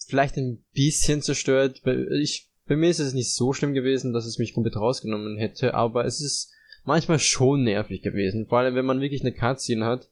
[0.08, 1.82] vielleicht ein bisschen zerstört.
[2.22, 5.74] Ich, bei mir ist es nicht so schlimm gewesen, dass es mich komplett rausgenommen hätte,
[5.74, 8.48] aber es ist manchmal schon nervig gewesen.
[8.48, 10.10] Vor allem, wenn man wirklich eine Cutscene hat,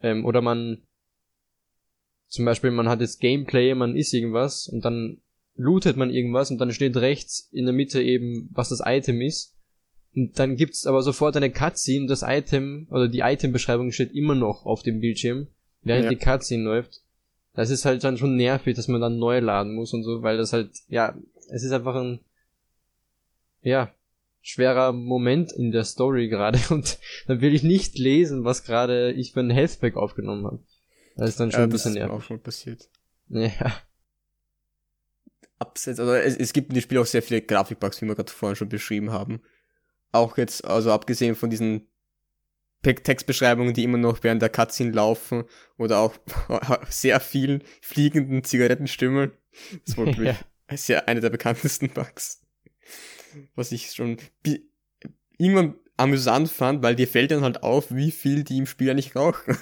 [0.00, 0.82] ähm, oder man
[2.28, 5.22] zum Beispiel, man hat jetzt Gameplay, man ist irgendwas und dann
[5.54, 9.55] lootet man irgendwas und dann steht rechts in der Mitte eben, was das Item ist.
[10.16, 14.64] Und dann gibt's aber sofort eine Cutscene, das Item oder die Item-Beschreibung steht immer noch
[14.64, 15.48] auf dem Bildschirm,
[15.82, 16.10] während ja.
[16.10, 17.02] die Cutscene läuft.
[17.52, 20.38] Das ist halt dann schon nervig, dass man dann neu laden muss und so, weil
[20.38, 21.14] das halt, ja,
[21.50, 22.20] es ist einfach ein,
[23.60, 23.92] ja,
[24.40, 29.32] schwerer Moment in der Story gerade und dann will ich nicht lesen, was gerade ich
[29.32, 30.60] für ein Healthpack aufgenommen habe.
[31.16, 32.10] Das ist dann schon ja, ein bisschen nervig.
[32.10, 32.88] Das ist auch schon passiert.
[33.28, 33.82] Ja.
[35.58, 38.32] Abseits, also es, es gibt in dem Spiel auch sehr viele Grafikbugs, wie wir gerade
[38.32, 39.42] vorhin schon beschrieben haben
[40.16, 41.88] auch jetzt, also abgesehen von diesen
[42.82, 45.44] Textbeschreibungen, die immer noch während der Cutscene laufen
[45.76, 46.14] oder auch
[46.88, 49.32] sehr vielen fliegenden Zigarettenstimmen.
[49.84, 50.36] Das war ja.
[50.70, 52.42] ist ja eine der bekanntesten Bugs.
[53.54, 54.18] Was ich schon
[55.36, 59.16] irgendwann amüsant fand, weil dir fällt dann halt auf, wie viel die im Spiel eigentlich
[59.16, 59.56] rauchen.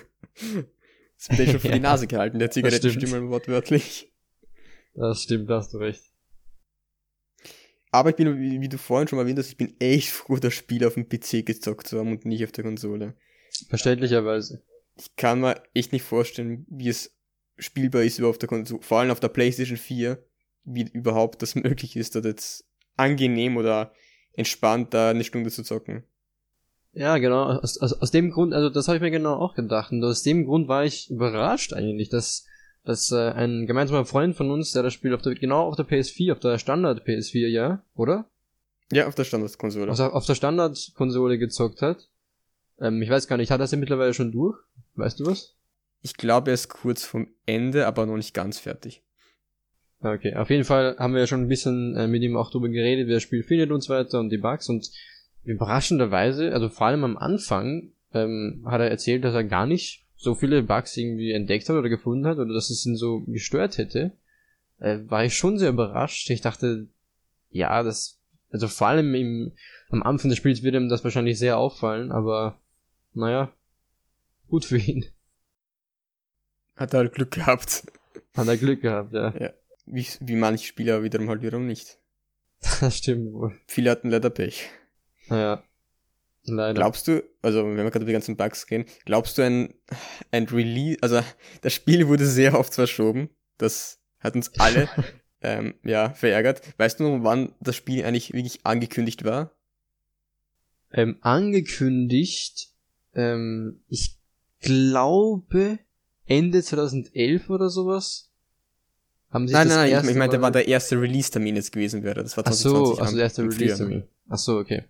[1.16, 1.76] Das wird schon vor ja.
[1.76, 4.12] die Nase gehalten, der Zigarettenstimme wortwörtlich.
[4.94, 6.13] Das stimmt, da hast du recht.
[7.94, 10.52] Aber ich bin, wie, du vorhin schon mal erwähnt hast, ich bin echt froh, das
[10.52, 13.14] Spiel auf dem PC gezockt zu haben und nicht auf der Konsole.
[13.68, 14.64] Verständlicherweise.
[14.98, 17.16] Ich kann mir echt nicht vorstellen, wie es
[17.56, 20.18] spielbar ist über auf der Konsole, vor allem auf der PlayStation 4,
[20.64, 23.92] wie überhaupt das möglich ist, dort jetzt angenehm oder
[24.32, 26.02] entspannt da eine Stunde zu zocken.
[26.94, 27.44] Ja, genau.
[27.44, 29.92] Aus, aus, aus dem Grund, also das habe ich mir genau auch gedacht.
[29.92, 32.44] Und aus dem Grund war ich überrascht eigentlich, dass
[32.84, 35.86] dass äh, ein gemeinsamer Freund von uns, der das Spiel auf der, genau auf der
[35.86, 38.26] PS4, auf der Standard PS4, ja, oder?
[38.92, 39.88] Ja, auf der Standardkonsole.
[39.88, 42.08] Also auf der Standardkonsole gezockt hat.
[42.78, 44.58] Ähm, ich weiß gar nicht, hat er sie mittlerweile schon durch?
[44.96, 45.56] Weißt du was?
[46.02, 49.02] Ich glaube, er ist kurz vom Ende, aber noch nicht ganz fertig.
[50.00, 52.68] Okay, auf jeden Fall haben wir ja schon ein bisschen äh, mit ihm auch drüber
[52.68, 54.90] geredet, wie das Spiel findet und so weiter und die Bugs und
[55.44, 60.34] überraschenderweise, also vor allem am Anfang, ähm, hat er erzählt, dass er gar nicht so
[60.34, 64.12] viele Bugs irgendwie entdeckt hat oder gefunden hat oder dass es ihn so gestört hätte,
[64.78, 66.30] äh, war ich schon sehr überrascht.
[66.30, 66.88] Ich dachte,
[67.50, 69.52] ja, das, also vor allem im,
[69.90, 72.60] am Anfang des Spiels wird ihm das wahrscheinlich sehr auffallen, aber
[73.12, 73.52] naja,
[74.48, 75.06] gut für ihn.
[76.76, 77.84] Hat er halt Glück gehabt.
[78.36, 79.32] Hat er Glück gehabt, ja.
[79.38, 79.52] ja.
[79.86, 81.98] Wie, wie manche Spieler wiederum halt wiederum nicht.
[82.80, 83.54] Das stimmt wohl.
[83.66, 84.70] Viele hatten leider Pech.
[85.28, 85.62] Naja.
[86.46, 86.74] Leider.
[86.74, 89.74] Glaubst du, also wenn wir gerade über die ganzen Bugs gehen, glaubst du ein,
[90.30, 91.20] ein Release, also
[91.62, 93.30] das Spiel wurde sehr oft verschoben.
[93.56, 94.88] Das hat uns alle
[95.40, 96.60] ähm, ja, verärgert.
[96.76, 99.52] Weißt du noch, wann das Spiel eigentlich wirklich angekündigt war?
[100.92, 102.68] Ähm, angekündigt,
[103.14, 104.18] ähm, ich
[104.60, 105.78] glaube
[106.26, 108.30] Ende 2011 oder sowas.
[109.30, 112.22] Haben sie nein, nein, nein, ich, ich meinte, war der erste Release-Termin jetzt gewesen wäre.
[112.22, 112.92] Das war 2020.
[112.92, 114.04] Ach so, also der erste Release-Termin.
[114.28, 114.84] Ach so, okay.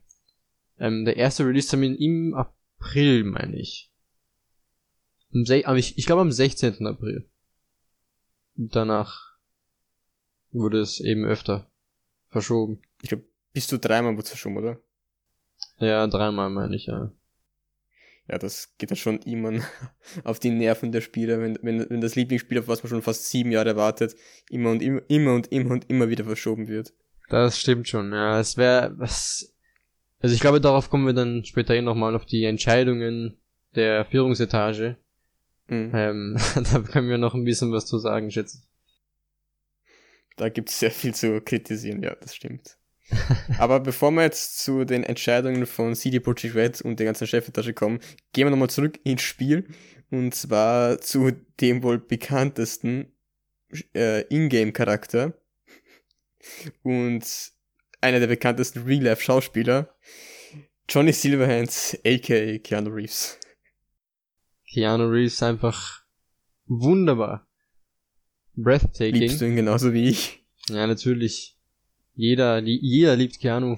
[0.78, 3.90] Ähm, der erste Release-Termin im April, meine ich.
[5.64, 6.86] aber ich, ich glaube am 16.
[6.86, 7.28] April.
[8.56, 9.34] Danach
[10.52, 11.70] wurde es eben öfter
[12.28, 12.82] verschoben.
[13.02, 14.80] Ich glaube, bis zu dreimal wurde es verschoben, oder?
[15.78, 17.12] Ja, dreimal meine ich, ja.
[18.28, 19.60] Ja, das geht ja schon immer
[20.24, 23.28] auf die Nerven der Spieler, wenn, wenn, wenn das Lieblingsspiel, auf was man schon fast
[23.28, 24.16] sieben Jahre wartet,
[24.48, 26.94] immer und immer, immer und immer und immer wieder verschoben wird.
[27.28, 28.38] Das stimmt schon, ja.
[28.40, 29.53] Es wäre, was,
[30.24, 33.36] Also ich glaube, darauf kommen wir dann später eh nochmal auf die Entscheidungen
[33.74, 34.96] der Führungsetage.
[35.68, 35.90] Mhm.
[35.92, 38.64] Ähm, da können wir noch ein bisschen was zu sagen, schätze ich.
[40.36, 42.78] Da gibt es sehr viel zu kritisieren, ja, das stimmt.
[43.58, 47.74] Aber bevor wir jetzt zu den Entscheidungen von CD Projekt Red und der ganzen Chefetage
[47.74, 48.00] kommen,
[48.32, 49.68] gehen wir nochmal zurück ins Spiel.
[50.10, 53.12] Und zwar zu dem wohl bekanntesten
[53.94, 55.34] äh, Ingame-Charakter.
[56.82, 57.53] Und
[58.04, 59.92] einer der bekanntesten Real-Life-Schauspieler,
[60.88, 63.38] Johnny Silverhands, aka Keanu Reeves.
[64.70, 66.02] Keanu Reeves einfach
[66.66, 67.48] wunderbar.
[68.54, 69.20] Breathtaking.
[69.20, 70.44] Liebst du ihn genauso wie ich?
[70.68, 71.56] Ja, natürlich.
[72.14, 73.76] Jeder, jeder liebt Keanu.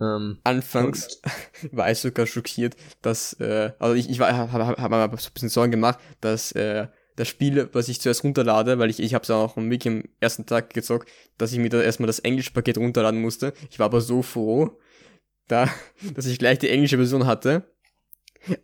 [0.00, 1.20] Ähm, Anfangs
[1.72, 5.28] war ich sogar schockiert, dass, äh, also ich, ich war, habe hab, hab, hab so
[5.28, 9.14] ein bisschen Sorgen gemacht, dass äh, das Spiel, was ich zuerst runterlade, weil ich, ich
[9.14, 12.20] habe es auch am Wiki am ersten Tag gezockt, dass ich mir da erstmal das
[12.20, 13.52] englische Paket runterladen musste.
[13.70, 14.78] Ich war aber so froh,
[15.48, 15.68] da,
[16.14, 17.64] dass ich gleich die englische Version hatte.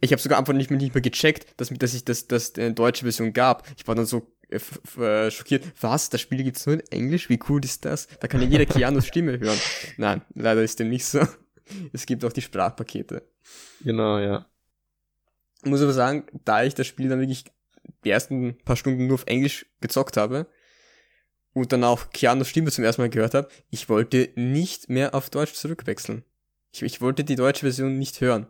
[0.00, 2.72] Ich habe sogar einfach nicht mehr, nicht mehr gecheckt, dass, dass ich das, das eine
[2.72, 3.66] deutsche Version gab.
[3.76, 4.58] Ich war dann so äh,
[5.00, 5.64] äh, schockiert.
[5.80, 6.08] Was?
[6.08, 7.28] Das Spiel gibt's nur in Englisch?
[7.28, 8.06] Wie cool ist das?
[8.20, 9.58] Da kann ja jeder Keanu's Stimme hören.
[9.98, 11.20] Nein, leider ist dem nicht so.
[11.92, 13.22] Es gibt auch die Sprachpakete.
[13.82, 14.46] Genau, ja.
[15.62, 17.44] Ich muss aber sagen, da ich das Spiel dann wirklich
[18.04, 20.46] die ersten paar Stunden nur auf Englisch gezockt habe
[21.52, 25.30] und dann auch Keanu's Stimme zum ersten Mal gehört habe, ich wollte nicht mehr auf
[25.30, 26.24] Deutsch zurückwechseln.
[26.70, 28.46] Ich, ich wollte die deutsche Version nicht hören.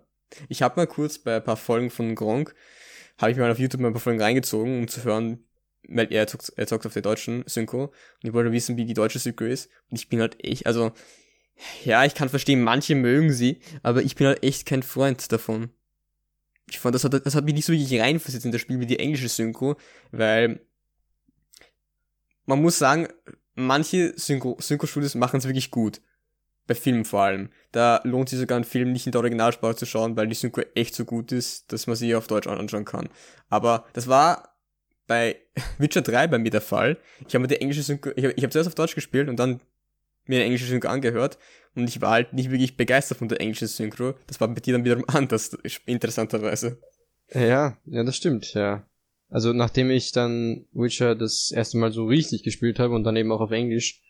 [0.48, 2.54] Ich habe mal kurz bei ein paar Folgen von Gronk,
[3.18, 5.44] habe ich mal auf YouTube mal ein paar Folgen reingezogen, um zu hören,
[5.88, 8.94] weil er zockt, er zockt auf der deutschen Synchro und ich wollte wissen, wie die
[8.94, 9.70] deutsche Synchro ist.
[9.88, 10.92] Und ich bin halt echt, also,
[11.84, 15.70] ja, ich kann verstehen, manche mögen sie, aber ich bin halt echt kein Freund davon.
[16.68, 18.86] Ich fand, das hat, das hat mich nicht so wirklich reinversetzt in das Spiel wie
[18.86, 19.76] die englische Synchro,
[20.10, 20.60] weil
[22.44, 23.08] man muss sagen,
[23.54, 26.00] manche Synchro, Synchro-Studios machen es wirklich gut.
[26.66, 27.50] Bei Filmen vor allem.
[27.70, 30.62] Da lohnt sich sogar einen Film nicht in der Originalsprache zu schauen, weil die Synchro
[30.74, 33.08] echt so gut ist, dass man sie auf Deutsch anschauen kann.
[33.48, 34.56] Aber das war
[35.06, 35.36] bei
[35.78, 36.98] Witcher 3 bei mir der Fall.
[37.28, 39.36] Ich habe mir die englische Synchro, ich habe ich hab zuerst auf Deutsch gespielt und
[39.36, 39.60] dann
[40.24, 41.38] mir eine englische Synchro angehört
[41.76, 44.14] und ich war halt nicht wirklich begeistert von der englischen Synchro.
[44.26, 46.78] Das war bei dir dann wiederum anders, interessanterweise.
[47.32, 48.86] Ja, ja, das stimmt, ja.
[49.28, 53.32] Also nachdem ich dann Witcher das erste Mal so richtig gespielt habe und dann eben
[53.32, 54.02] auch auf Englisch,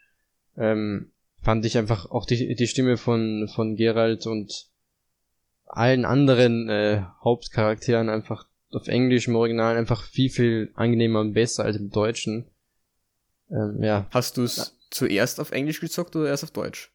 [0.56, 4.68] ähm, fand ich einfach auch die, die Stimme von, von Geralt und
[5.66, 11.64] allen anderen äh, Hauptcharakteren einfach auf Englisch im Original einfach viel, viel angenehmer und besser
[11.64, 12.50] als im Deutschen.
[13.50, 14.06] Ähm, ja.
[14.10, 16.92] Hast du es zuerst auf Englisch gezockt oder erst auf Deutsch?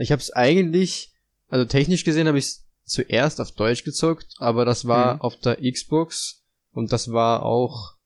[0.00, 1.12] Ich habe es eigentlich,
[1.48, 5.20] also technisch gesehen habe ich es zuerst auf Deutsch gezockt, aber das war mhm.
[5.20, 7.96] auf der Xbox und das war auch,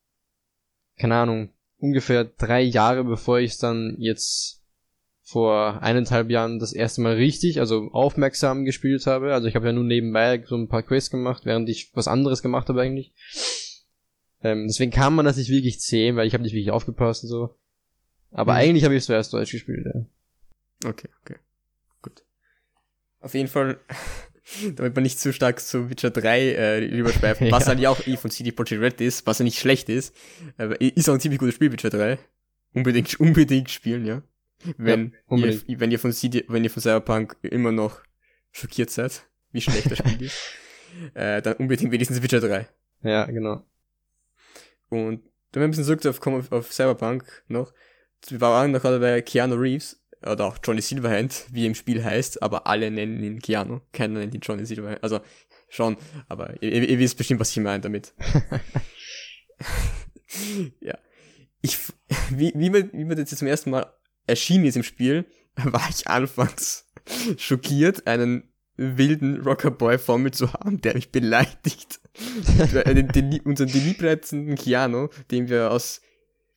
[0.98, 4.62] keine Ahnung, ungefähr drei Jahre bevor ich es dann jetzt
[5.22, 9.32] vor eineinhalb Jahren das erste Mal richtig, also aufmerksam gespielt habe.
[9.32, 12.42] Also ich habe ja nur nebenbei so ein paar Quests gemacht, während ich was anderes
[12.42, 13.12] gemacht habe eigentlich.
[14.42, 17.30] Ähm, deswegen kann man das nicht wirklich sehen, weil ich habe nicht wirklich aufgepasst und
[17.30, 17.56] so.
[18.32, 18.58] Aber mhm.
[18.58, 20.90] eigentlich habe ich zuerst Deutsch gespielt, ja.
[20.90, 21.36] Okay, okay.
[23.24, 23.78] Auf jeden Fall,
[24.76, 27.68] damit man nicht zu stark zu Witcher 3 äh, überschweifen, was ja.
[27.68, 30.14] halt ja auch eh von CD Projekt Red ist, was ja nicht schlecht ist,
[30.58, 32.18] äh, ist auch ein ziemlich gutes Spiel, Witcher 3.
[32.74, 34.22] Unbedingt, unbedingt spielen, ja.
[34.76, 38.00] Wenn, ja, ihr, wenn ihr von CD, wenn ihr von Cyberpunk immer noch
[38.52, 40.38] schockiert seid, wie schlecht das Spiel ist,
[41.14, 42.68] äh, dann unbedingt wenigstens Witcher 3.
[43.02, 43.64] Ja, genau.
[44.90, 47.72] Und dann ein bisschen zurück auf, auf, auf Cyberpunk noch.
[48.28, 52.42] Wir waren noch gerade bei Keanu Reeves, oder auch Johnny Silverhand, wie im Spiel heißt,
[52.42, 53.80] aber alle nennen ihn Keanu.
[53.92, 55.02] Keiner nennt ihn Johnny Silverhand.
[55.02, 55.20] Also,
[55.68, 55.96] schon,
[56.28, 58.14] aber ihr, ihr, wisst bestimmt, was ich meine damit.
[60.80, 60.98] ja.
[61.62, 61.78] Ich,
[62.30, 63.92] wie, wie man, wie man das jetzt zum ersten Mal
[64.26, 66.86] erschienen ist im Spiel, war ich anfangs
[67.36, 72.00] schockiert, einen wilden Rockerboy vor mir zu haben, der mich beleidigt.
[72.86, 76.00] den, den, unseren liebreizenden Keanu, den wir aus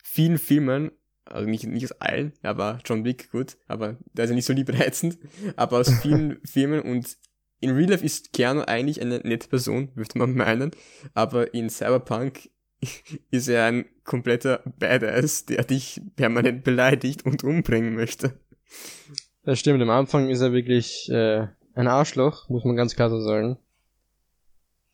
[0.04, 0.92] vielen Filmen,
[1.32, 4.54] also nicht, nicht aus allen, aber John Wick, gut, aber der ist ja nicht so
[4.54, 5.18] liebreizend,
[5.56, 7.18] aber aus vielen Filmen und
[7.60, 10.72] in Real Life ist Keanu eigentlich eine nette Person, würde man meinen,
[11.14, 12.50] aber in Cyberpunk
[13.32, 18.40] ist er ein kompletter Badass, der dich permanent beleidigt und umbringen möchte.
[19.44, 23.20] Das stimmt, am Anfang ist er wirklich äh, ein Arschloch, muss man ganz klar so
[23.22, 23.58] sagen.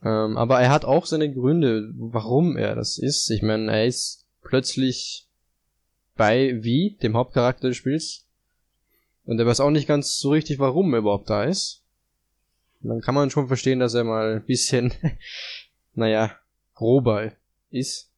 [0.04, 3.30] Ähm, aber er hat auch seine Gründe, warum er das ist.
[3.30, 5.30] Ich meine, er ist plötzlich
[6.16, 8.28] bei wie, dem Hauptcharakter des Spiels.
[9.26, 11.84] Und er weiß auch nicht ganz so richtig, warum er überhaupt da ist.
[12.82, 14.94] Und dann kann man schon verstehen, dass er mal ein bisschen,
[15.94, 16.38] naja,
[16.74, 17.32] grober
[17.70, 18.12] ist.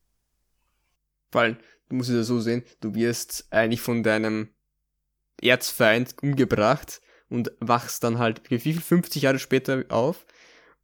[1.32, 1.58] Weil,
[1.90, 4.50] du musst es ja so sehen, du wirst eigentlich von deinem
[5.42, 10.26] Erzfeind umgebracht und wachst dann halt wie viel 50 Jahre später auf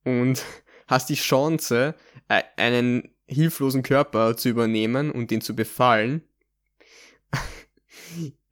[0.03, 0.43] und
[0.87, 1.95] hast die Chance,
[2.29, 6.23] e-, einen hilflosen Körper zu übernehmen und den zu befallen.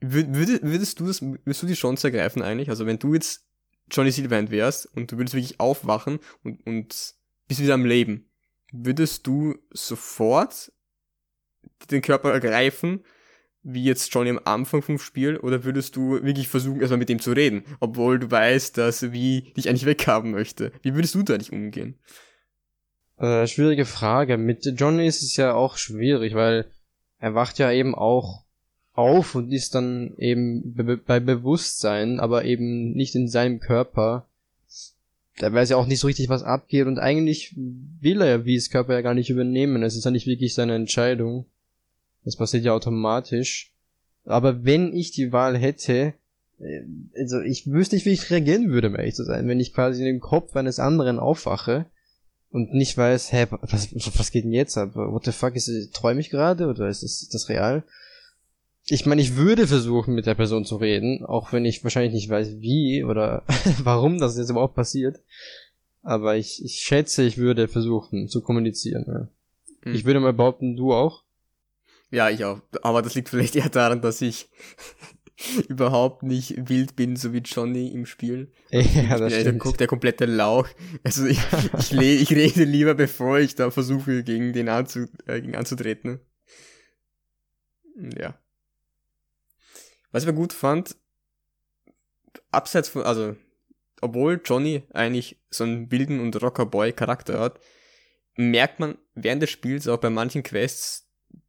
[0.02, 2.70] Würdest du das, würdest du die Chance ergreifen eigentlich?
[2.70, 3.46] Also wenn du jetzt
[3.92, 7.16] Johnny Silverhand wärst und du würdest wirklich aufwachen und, und
[7.48, 8.30] bist wieder am Leben,
[8.72, 10.72] würdest du sofort
[11.92, 13.04] den Körper ergreifen,
[13.62, 17.20] wie jetzt Johnny am Anfang vom Spiel, oder würdest du wirklich versuchen, erstmal mit dem
[17.20, 20.72] zu reden, obwohl du weißt, dass wie dich eigentlich weghaben möchte?
[20.82, 22.00] Wie würdest du da nicht umgehen?
[23.18, 24.38] Äh, schwierige Frage.
[24.38, 26.72] Mit Johnny ist es ja auch schwierig, weil
[27.18, 28.46] er wacht ja eben auch
[29.00, 34.26] auf und ist dann eben be bei Bewusstsein, aber eben nicht in seinem Körper.
[35.38, 38.56] Da weiß ja auch nicht so richtig, was abgeht und eigentlich will er ja wie
[38.56, 39.84] es Körper ja gar nicht übernehmen.
[39.84, 41.46] Es ist ja nicht wirklich seine Entscheidung.
[42.26, 43.72] Das passiert ja automatisch.
[44.26, 46.14] Aber wenn ich die Wahl hätte,
[46.60, 46.82] äh,
[47.18, 50.02] also ich wüsste nicht, wie ich reagieren würde, um ehrlich zu sein, wenn ich quasi
[50.02, 51.86] in den Kopf eines anderen aufwache
[52.52, 54.96] und nicht weiß, hä, was, was geht denn jetzt ab?
[54.96, 57.84] What the fuck, ist, träume ich gerade oder ist das, ist das real?
[58.92, 62.30] Ich meine, ich würde versuchen, mit der Person zu reden, auch wenn ich wahrscheinlich nicht
[62.30, 63.44] weiß, wie oder
[63.84, 65.18] warum das jetzt überhaupt passiert.
[66.02, 69.06] Aber ich, ich schätze, ich würde versuchen zu kommunizieren.
[69.08, 69.30] Ja.
[69.84, 69.96] Hm.
[69.96, 71.24] Ich würde mal behaupten, du auch.
[72.12, 72.62] Ja, ich auch.
[72.82, 74.50] Aber das liegt vielleicht eher daran, dass ich
[75.68, 78.52] überhaupt nicht wild bin, so wie Johnny im Spiel.
[78.72, 80.68] Ja, ich das bin der, der komplette Lauch.
[81.04, 81.40] Also ich,
[81.78, 86.20] ich, ich rede lieber, bevor ich da versuche, gegen den anzu, äh, gegen anzutreten.
[88.18, 88.40] Ja.
[90.12, 90.96] Was ich aber gut fand,
[92.52, 93.36] abseits von, also,
[94.02, 97.60] obwohl Johnny eigentlich so einen wilden und Rockerboy-Charakter hat,
[98.36, 101.08] merkt man während des Spiels auch bei manchen Quests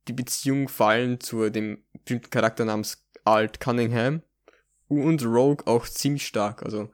[0.09, 4.23] die Beziehung fallen zu dem bestimmten Charakter namens Alt Cunningham
[4.89, 6.63] und Rogue auch ziemlich stark.
[6.63, 6.91] Also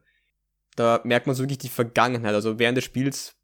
[0.77, 2.35] da merkt man so wirklich die Vergangenheit.
[2.35, 3.37] Also während des Spiels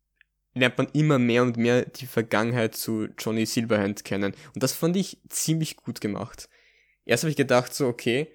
[0.54, 4.34] lernt man immer mehr und mehr die Vergangenheit zu Johnny Silverhand kennen.
[4.54, 6.48] Und das fand ich ziemlich gut gemacht
[7.04, 8.28] erst habe ich gedacht so, okay,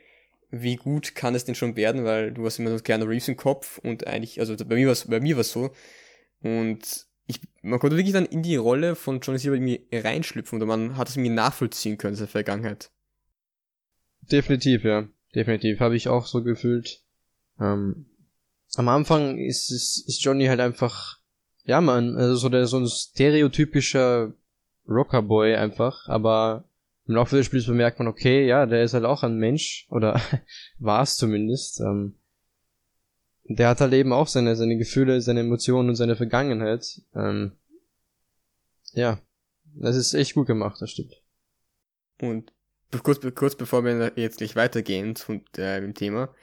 [0.49, 3.35] wie gut kann es denn schon werden, weil du hast immer so kleiner Reeves im
[3.35, 5.71] Kopf und eigentlich, also bei mir war bei mir war so
[6.41, 10.65] und ich, man konnte wirklich dann in die Rolle von Johnny Silver irgendwie reinschlüpfen oder
[10.65, 12.89] man hat es irgendwie nachvollziehen können, seine Vergangenheit.
[14.21, 15.07] Definitiv, ja.
[15.35, 15.79] Definitiv.
[15.81, 17.01] Habe ich auch so gefühlt.
[17.59, 18.05] Ähm,
[18.75, 21.19] am Anfang ist, ist, ist Johnny halt einfach,
[21.63, 24.33] ja man, also so, der, so ein stereotypischer
[24.87, 26.63] Rockerboy einfach, aber
[27.07, 30.19] im Laufe des Spiels bemerkt man, okay, ja, der ist halt auch ein Mensch, oder
[30.79, 31.79] war es zumindest.
[31.79, 32.15] Ähm,
[33.45, 37.01] der hat halt eben auch seine, seine Gefühle, seine Emotionen und seine Vergangenheit.
[37.15, 37.53] Ähm,
[38.91, 39.21] ja,
[39.75, 41.21] das ist echt gut gemacht, das stimmt.
[42.19, 42.51] Und
[43.03, 46.33] kurz, kurz bevor wir jetzt gleich weitergehen zum äh, dem Thema,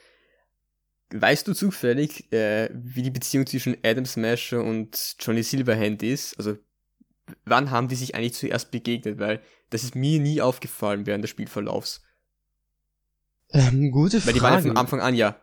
[1.11, 6.39] weißt du zufällig, äh, wie die Beziehung zwischen Adam Smasher und Johnny Silverhand ist?
[6.39, 6.57] Also
[7.45, 9.19] wann haben die sich eigentlich zuerst begegnet?
[9.19, 12.03] Weil das ist mir nie aufgefallen während des Spielverlaufs.
[13.51, 14.27] Ähm, gute Frage.
[14.27, 15.37] Weil die waren ja von Anfang an ja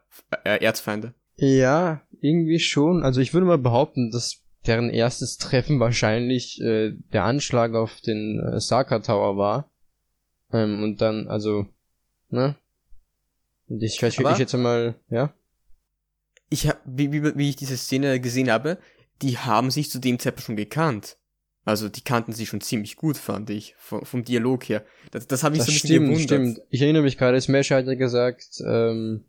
[0.43, 1.13] äh, Erzfeinde.
[1.35, 3.03] Ja, irgendwie schon.
[3.03, 8.39] Also ich würde mal behaupten, dass deren erstes Treffen wahrscheinlich äh, der Anschlag auf den
[8.39, 9.71] äh, Saka Tower war.
[10.51, 11.65] Ähm, und dann, also,
[12.29, 12.55] ne?
[13.67, 15.33] Und ich, ich, ich jetzt mal, ja?
[16.49, 18.77] Ich hab, wie, wie, wie ich diese Szene gesehen habe,
[19.21, 21.17] die haben sich zu dem Zeitpunkt schon gekannt.
[21.63, 24.83] Also die kannten sich schon ziemlich gut, fand ich, vom, vom Dialog her.
[25.11, 26.55] Das, das habe ich das so ein stimmt, bisschen gewundert.
[26.55, 26.67] Stimmt.
[26.71, 29.25] Ich erinnere mich gerade, Smash hat ja gesagt, ähm,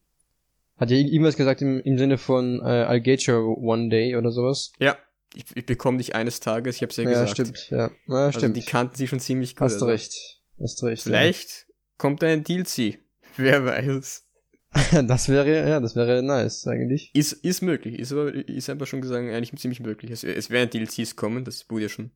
[0.79, 4.31] hat ja irgendwas gesagt im, im Sinne von äh, I'll get you one day oder
[4.31, 4.73] sowas.
[4.79, 4.97] Ja,
[5.35, 7.31] ich, ich bekomme dich eines Tages, ich hab's ja, ja gesagt.
[7.33, 8.57] Stimmt, ja, ja also stimmt.
[8.57, 9.62] Die kannten sich schon ziemlich gut.
[9.62, 9.87] Hast du also.
[9.87, 10.40] recht.
[10.59, 11.03] Hast recht.
[11.03, 11.75] Vielleicht ja.
[11.99, 12.99] kommt da ein DLC.
[13.37, 14.27] Wer weiß.
[15.07, 17.11] das wäre, ja, das wäre nice, eigentlich.
[17.12, 20.11] Ist, ist möglich, ist aber, ist einfach schon gesagt, eigentlich ziemlich möglich.
[20.11, 22.11] Es, es werden DLCs kommen, das wurde ja schon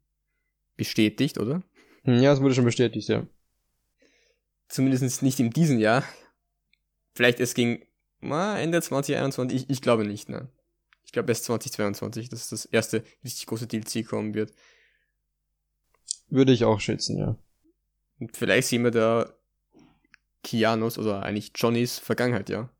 [0.76, 1.62] bestätigt, oder?
[2.04, 3.26] Ja, es wurde schon bestätigt, ja.
[4.68, 6.04] Zumindest nicht in diesem Jahr.
[7.14, 7.86] Vielleicht es ging
[8.20, 10.48] na, Ende 2021, ich, ich glaube nicht, ne.
[11.04, 14.52] Ich glaube erst 2022, dass das erste richtig große DLC kommen wird.
[16.28, 17.38] Würde ich auch schätzen, ja.
[18.18, 19.32] Und vielleicht sehen wir da
[20.42, 22.70] Kianos oder eigentlich Johnnys Vergangenheit, ja.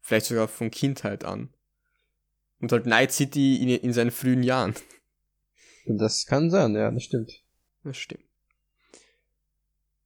[0.00, 1.52] Vielleicht sogar von Kindheit an.
[2.60, 4.74] Und halt Night City in, in seinen frühen Jahren.
[5.86, 7.42] Das kann sein, ja, das stimmt.
[7.84, 8.24] Das stimmt.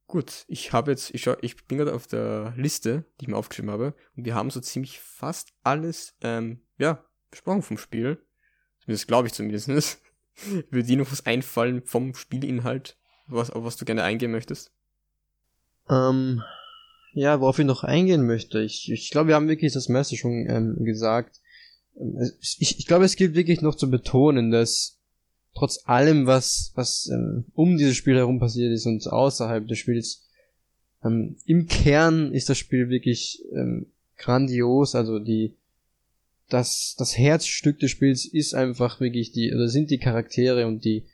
[0.07, 3.37] Gut, ich habe jetzt, ich, schau, ich bin gerade auf der Liste, die ich mir
[3.37, 8.23] aufgeschrieben habe, und wir haben so ziemlich fast alles, ähm, ja, besprochen vom Spiel.
[8.87, 9.69] Das glaube ich zumindest.
[10.69, 12.97] Würde dir noch was einfallen vom Spielinhalt,
[13.27, 14.71] was, auf was du gerne eingehen möchtest?
[15.89, 16.43] Ähm,
[17.13, 20.45] ja, worauf ich noch eingehen möchte, ich, ich glaube, wir haben wirklich das meiste schon
[20.49, 21.41] ähm, gesagt.
[21.97, 24.94] Ähm, ich, ich glaube, es gilt wirklich noch zu betonen, dass
[25.55, 30.27] trotz allem, was, was ähm, um dieses Spiel herum passiert ist und außerhalb des Spiels,
[31.03, 33.87] ähm, im Kern ist das Spiel wirklich ähm,
[34.17, 34.95] grandios.
[34.95, 35.55] Also die
[36.49, 41.05] das, das Herzstück des Spiels ist einfach wirklich die, oder sind die Charaktere und die,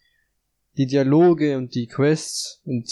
[0.77, 2.89] die Dialoge und die Quests und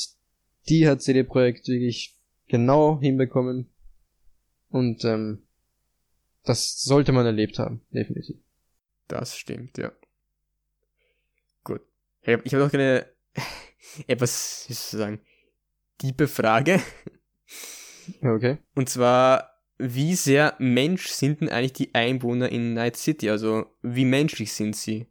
[0.70, 3.68] die hat CD Projekt wirklich genau hinbekommen.
[4.70, 5.44] Und ähm,
[6.44, 8.38] das sollte man erlebt haben, definitiv.
[9.08, 9.92] Das stimmt, ja.
[12.22, 13.06] Ich habe noch eine
[14.08, 15.22] etwas, wie soll ich sagen,
[15.98, 16.82] tiefe Frage.
[18.22, 18.58] Okay.
[18.76, 23.30] Und zwar, wie sehr Mensch sind denn eigentlich die Einwohner in Night City?
[23.30, 25.08] Also, wie menschlich sind sie?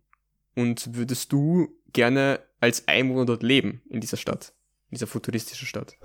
[0.55, 4.53] Und würdest du gerne als Einwohner dort leben, in dieser Stadt?
[4.91, 5.97] In dieser futuristischen Stadt?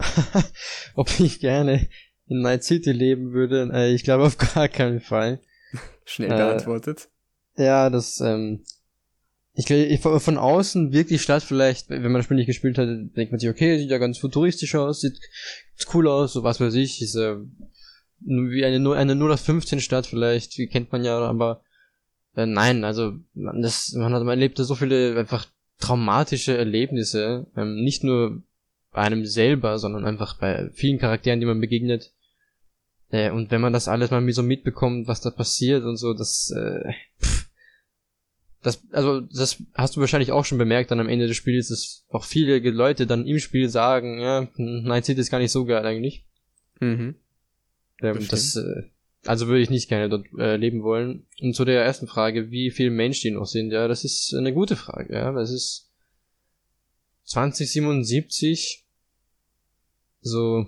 [0.96, 1.90] Ob ich gerne
[2.28, 3.70] in Night City leben würde?
[3.74, 5.42] Äh, ich glaube auf gar keinen Fall.
[6.06, 7.10] Schnell beantwortet.
[7.58, 8.64] Äh, ja, das, ähm,
[9.56, 12.88] ich glaube, von außen wirkt die Stadt vielleicht, wenn man das Spiel nicht gespielt hat,
[12.88, 15.20] denkt man sich, okay, sieht ja ganz futuristisch aus, sieht
[15.94, 17.36] cool aus, so was weiß ich, ist äh,
[18.20, 21.62] wie eine, eine 0 auf 15 Stadt vielleicht, wie kennt man ja, aber
[22.36, 25.46] äh, nein, also man, das, man hat man erlebt so viele einfach
[25.80, 28.42] traumatische Erlebnisse, ähm, nicht nur
[28.92, 32.12] bei einem selber, sondern einfach bei vielen Charakteren, die man begegnet.
[33.10, 36.52] Äh, und wenn man das alles mal so mitbekommt, was da passiert und so, das,
[36.56, 36.92] äh,
[38.64, 42.06] das, also das hast du wahrscheinlich auch schon bemerkt dann am Ende des Spiels, dass
[42.10, 45.86] auch viele Leute dann im Spiel sagen, ja, Night City ist gar nicht so geil
[45.86, 46.26] eigentlich.
[46.80, 47.16] Mhm.
[48.02, 48.84] Ähm, das, äh,
[49.26, 51.26] also würde ich nicht gerne dort äh, leben wollen.
[51.42, 54.54] Und zu der ersten Frage, wie viele Menschen die noch sind, ja, das ist eine
[54.54, 55.92] gute Frage, ja, das ist
[57.26, 58.86] 2077,
[60.22, 60.68] so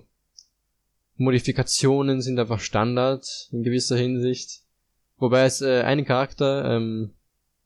[1.18, 4.64] Modifikationen sind einfach Standard in gewisser Hinsicht.
[5.18, 7.14] Wobei es äh, einen Charakter, ähm,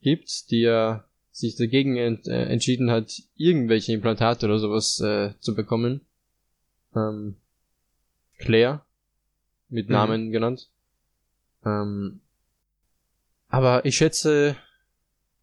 [0.00, 5.54] gibt, die ja sich dagegen ent, äh, entschieden hat, irgendwelche Implantate oder sowas äh, zu
[5.54, 6.02] bekommen.
[6.94, 7.36] Ähm,
[8.38, 8.82] Claire,
[9.68, 9.92] mit mhm.
[9.92, 10.68] Namen genannt.
[11.64, 12.20] Ähm,
[13.48, 14.56] aber ich schätze,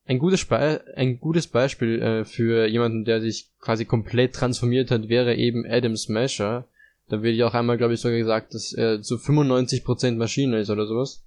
[0.05, 5.09] ein gutes, Be ein gutes Beispiel äh, für jemanden, der sich quasi komplett transformiert hat,
[5.09, 6.67] wäre eben Adam Smasher.
[7.09, 10.69] Da wird ja auch einmal, glaube ich, sogar gesagt, dass er zu 95% Maschine ist
[10.69, 11.26] oder sowas.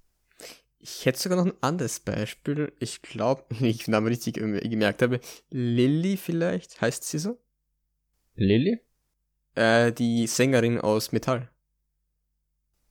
[0.83, 2.72] Ich hätte sogar noch ein anderes Beispiel.
[2.78, 5.20] Ich glaube, ich Name richtig gemerkt habe.
[5.51, 7.39] Lilly vielleicht, heißt sie so?
[8.35, 8.81] Lilly?
[9.55, 11.51] Äh, die Sängerin aus Metall.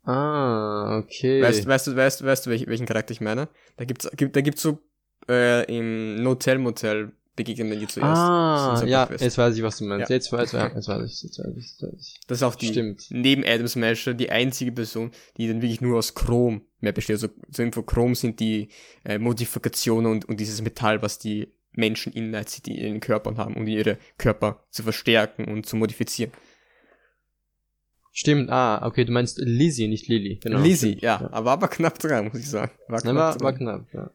[0.03, 1.41] Ah, okay.
[1.41, 3.47] Weißt, weißt du, weißt, weißt du, welchen Charakter ich meine?
[3.77, 4.79] Da gibt's, gibt, da gibt's so
[5.27, 8.19] äh, im Notel Motel begegnen die zuerst.
[8.19, 10.09] Ah, ja, jetzt weiß ich, was du meinst.
[10.09, 10.15] Ja.
[10.15, 12.19] Jetzt, weiß, ja, jetzt weiß ich, jetzt weiß ich, jetzt weiß ich.
[12.27, 13.05] Das ist auch die, Stimmt.
[13.09, 17.15] neben Adam Smasher, die einzige Person, die dann wirklich nur aus Chrom mehr besteht.
[17.15, 18.67] Also zur Info, Chrom sind die
[19.05, 23.37] äh, Modifikationen und, und dieses Metall, was die Menschen in Night City in den Körpern
[23.37, 26.33] haben, um ihre Körper zu verstärken und zu modifizieren.
[28.11, 30.39] Stimmt, ah, okay, du meinst Lizzie, nicht Lily.
[30.43, 30.59] Genau.
[30.59, 32.71] Lizzie, ja, ja, aber war knapp dran, muss ich sagen.
[32.89, 34.11] War knapp, war, war knapp ja.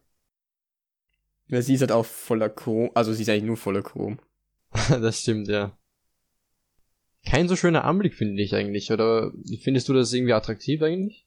[1.48, 4.18] Ja, sie ist halt auch voller Chrom, also sie ist eigentlich nur voller Chrom.
[4.88, 5.76] das stimmt, ja.
[7.26, 9.32] Kein so schöner Anblick, finde ich eigentlich, oder
[9.62, 11.26] findest du das irgendwie attraktiv eigentlich?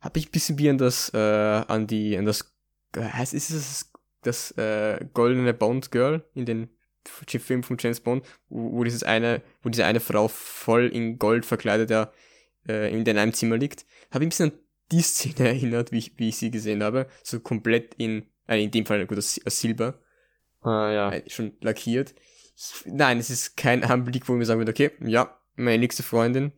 [0.00, 2.54] Hab ich ein bisschen wie an das, äh, an die, an das,
[2.94, 3.92] äh, heißt, ist es
[4.22, 6.68] das, äh, goldene Bond Girl in den
[7.06, 11.44] Film von James Bond, wo, wo dieses eine, wo diese eine Frau voll in Gold
[11.44, 12.12] verkleidet ja,
[12.66, 13.84] äh, in einem Zimmer liegt.
[14.10, 14.58] Habe ich ein bisschen an
[14.92, 17.06] die Szene erinnert, wie ich, wie ich sie gesehen habe.
[17.22, 20.00] So komplett in äh, in dem Fall gut aus, aus Silber.
[20.60, 21.12] Ah, ja.
[21.12, 22.14] Äh, schon lackiert.
[22.86, 26.52] Nein, es ist kein Anblick, wo mir sagen würde, okay, ja, meine nächste Freundin,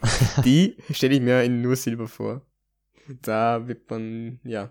[0.44, 2.42] die stelle ich mir in nur Silber vor.
[3.22, 4.70] Da wird man, ja.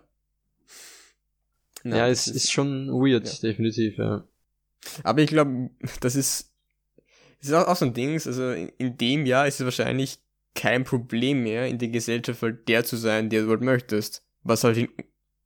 [1.82, 3.50] Nein, ja, es ist, ist, schon weird, ja.
[3.50, 4.24] definitiv, ja.
[5.02, 6.52] Aber ich glaube, das ist,
[7.40, 10.18] das ist auch, auch so ein Ding, also in, in, dem Jahr ist es wahrscheinlich
[10.54, 14.24] kein Problem mehr, in der Gesellschaft halt der zu sein, der du halt möchtest.
[14.42, 14.88] Was halt in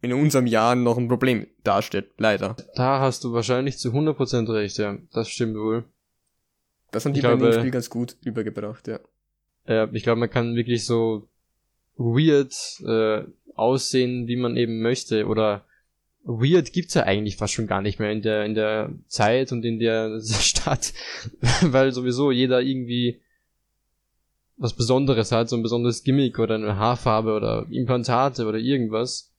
[0.03, 2.57] in unserem Jahr noch ein Problem darstellt, leider.
[2.75, 4.99] Da hast du wahrscheinlich zu 100% recht, ja.
[5.13, 5.85] Das stimmt wohl.
[6.91, 8.99] Das haben die bei dem Spiel ganz gut übergebracht, ja.
[9.67, 11.29] Ja, ich glaube, man kann wirklich so
[11.97, 12.53] weird
[12.85, 13.25] äh,
[13.55, 15.27] aussehen, wie man eben möchte.
[15.27, 15.65] Oder
[16.25, 19.65] weird gibt's ja eigentlich fast schon gar nicht mehr in der, in der Zeit und
[19.65, 20.93] in der Stadt.
[21.63, 23.21] Weil sowieso jeder irgendwie
[24.57, 29.32] was Besonderes hat, so ein besonderes Gimmick oder eine Haarfarbe oder Implantate oder irgendwas.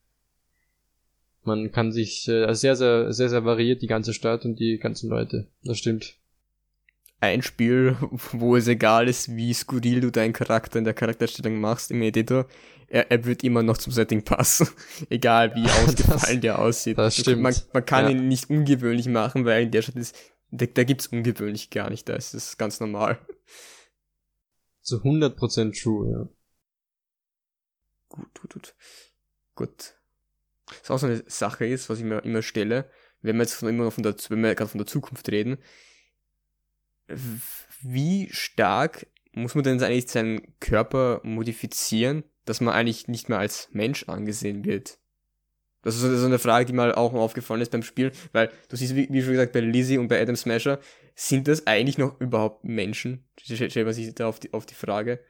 [1.44, 5.10] Man kann sich äh, sehr, sehr, sehr, sehr variiert die ganze Stadt und die ganzen
[5.10, 5.48] Leute.
[5.62, 6.16] Das stimmt.
[7.20, 7.96] ein Spiel,
[8.32, 12.46] wo es egal ist, wie skurril du deinen Charakter in der Charakterstellung machst im Editor,
[12.88, 14.68] er, er wird immer noch zum Setting passen.
[15.10, 16.98] egal wie ausgefallen das, der aussieht.
[16.98, 17.42] Das stimmt.
[17.42, 18.10] Man, man kann ja.
[18.10, 20.16] ihn nicht ungewöhnlich machen, weil in der Stadt ist,
[20.50, 23.18] da, da gibt's ungewöhnlich gar nicht, da ist es ganz normal.
[24.82, 26.28] Zu 100% true, ja.
[28.08, 28.74] Gut, gut, gut.
[29.56, 29.94] Gut.
[30.66, 32.90] Was auch so eine Sache ist, was ich mir immer stelle,
[33.22, 35.58] wenn wir jetzt von, immer von der, wenn wir gerade von der Zukunft reden,
[37.82, 43.68] wie stark muss man denn eigentlich seinen Körper modifizieren, dass man eigentlich nicht mehr als
[43.72, 44.98] Mensch angesehen wird?
[45.82, 48.96] Das ist so eine Frage, die mir auch aufgefallen ist beim Spiel, weil du siehst,
[48.96, 50.80] wie, wie schon gesagt, bei Lizzie und bei Adam Smasher,
[51.14, 53.28] sind das eigentlich noch überhaupt Menschen?
[53.38, 55.20] Stellt man sich da auf die, auf die Frage.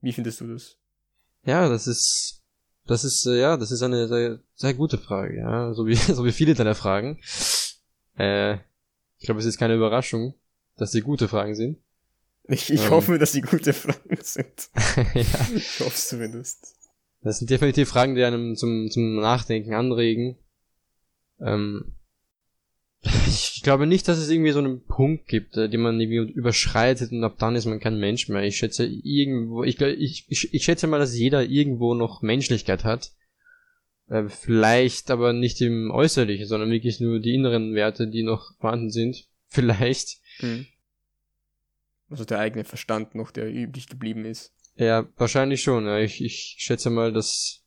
[0.00, 0.78] Wie findest du das?
[1.44, 2.41] Ja, das ist,
[2.86, 6.24] das ist, äh, ja, das ist eine sehr, sehr gute Frage, ja, so wie, so
[6.24, 7.20] wie viele deiner Fragen.
[8.16, 8.54] Äh,
[9.18, 10.34] ich glaube, es ist keine Überraschung,
[10.76, 11.78] dass sie gute Fragen sind.
[12.48, 12.90] Ich, ich ähm.
[12.90, 14.70] hoffe, dass sie gute Fragen sind.
[15.14, 15.48] ja.
[15.54, 16.74] Ich hoffe es zumindest.
[17.22, 20.36] Das sind definitiv Fragen, die einem zum, zum Nachdenken anregen.
[21.40, 21.94] Ähm,
[23.02, 27.12] ich glaube nicht, dass es irgendwie so einen Punkt gibt, äh, den man irgendwie überschreitet
[27.12, 28.42] und ab dann ist man kein Mensch mehr.
[28.42, 33.12] Ich schätze irgendwo, ich, ich, ich, ich schätze mal, dass jeder irgendwo noch Menschlichkeit hat.
[34.08, 38.90] Äh, vielleicht aber nicht im Äußerlichen, sondern wirklich nur die inneren Werte, die noch vorhanden
[38.90, 39.26] sind.
[39.48, 40.18] Vielleicht.
[40.40, 40.66] Mhm.
[42.10, 44.52] Also der eigene Verstand noch, der üblich geblieben ist.
[44.76, 45.88] Ja, wahrscheinlich schon.
[45.98, 47.61] Ich, ich schätze mal, dass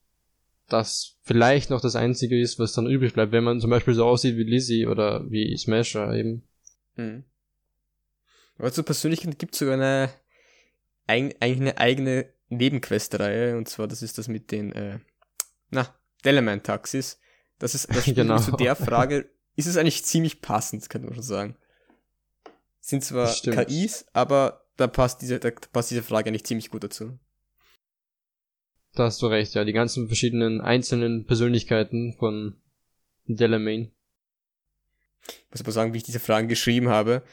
[0.68, 4.05] das vielleicht noch das Einzige ist, was dann übrig bleibt, wenn man zum Beispiel so
[4.05, 6.43] aussieht wie Lizzie oder wie Smasher eben.
[6.95, 7.24] Hm.
[8.57, 10.09] Aber zur Persönlichkeit gibt es sogar eine,
[11.07, 14.99] eigentlich eine eigene Nebenquest-Reihe, und zwar das ist das mit den, äh,
[15.70, 15.93] na,
[16.24, 17.20] Delamant-Taxis.
[17.59, 18.39] Das ist das genau.
[18.39, 21.57] zu der Frage, ist es eigentlich ziemlich passend, könnte man schon sagen.
[22.80, 27.18] Sind zwar KIs, aber da passt diese, da passt diese Frage eigentlich ziemlich gut dazu.
[28.96, 29.66] Da hast du recht, ja.
[29.66, 32.56] Die ganzen verschiedenen einzelnen Persönlichkeiten von
[33.28, 33.91] Delamain.
[35.28, 37.24] Ich muss aber sagen, wie ich diese Fragen geschrieben habe,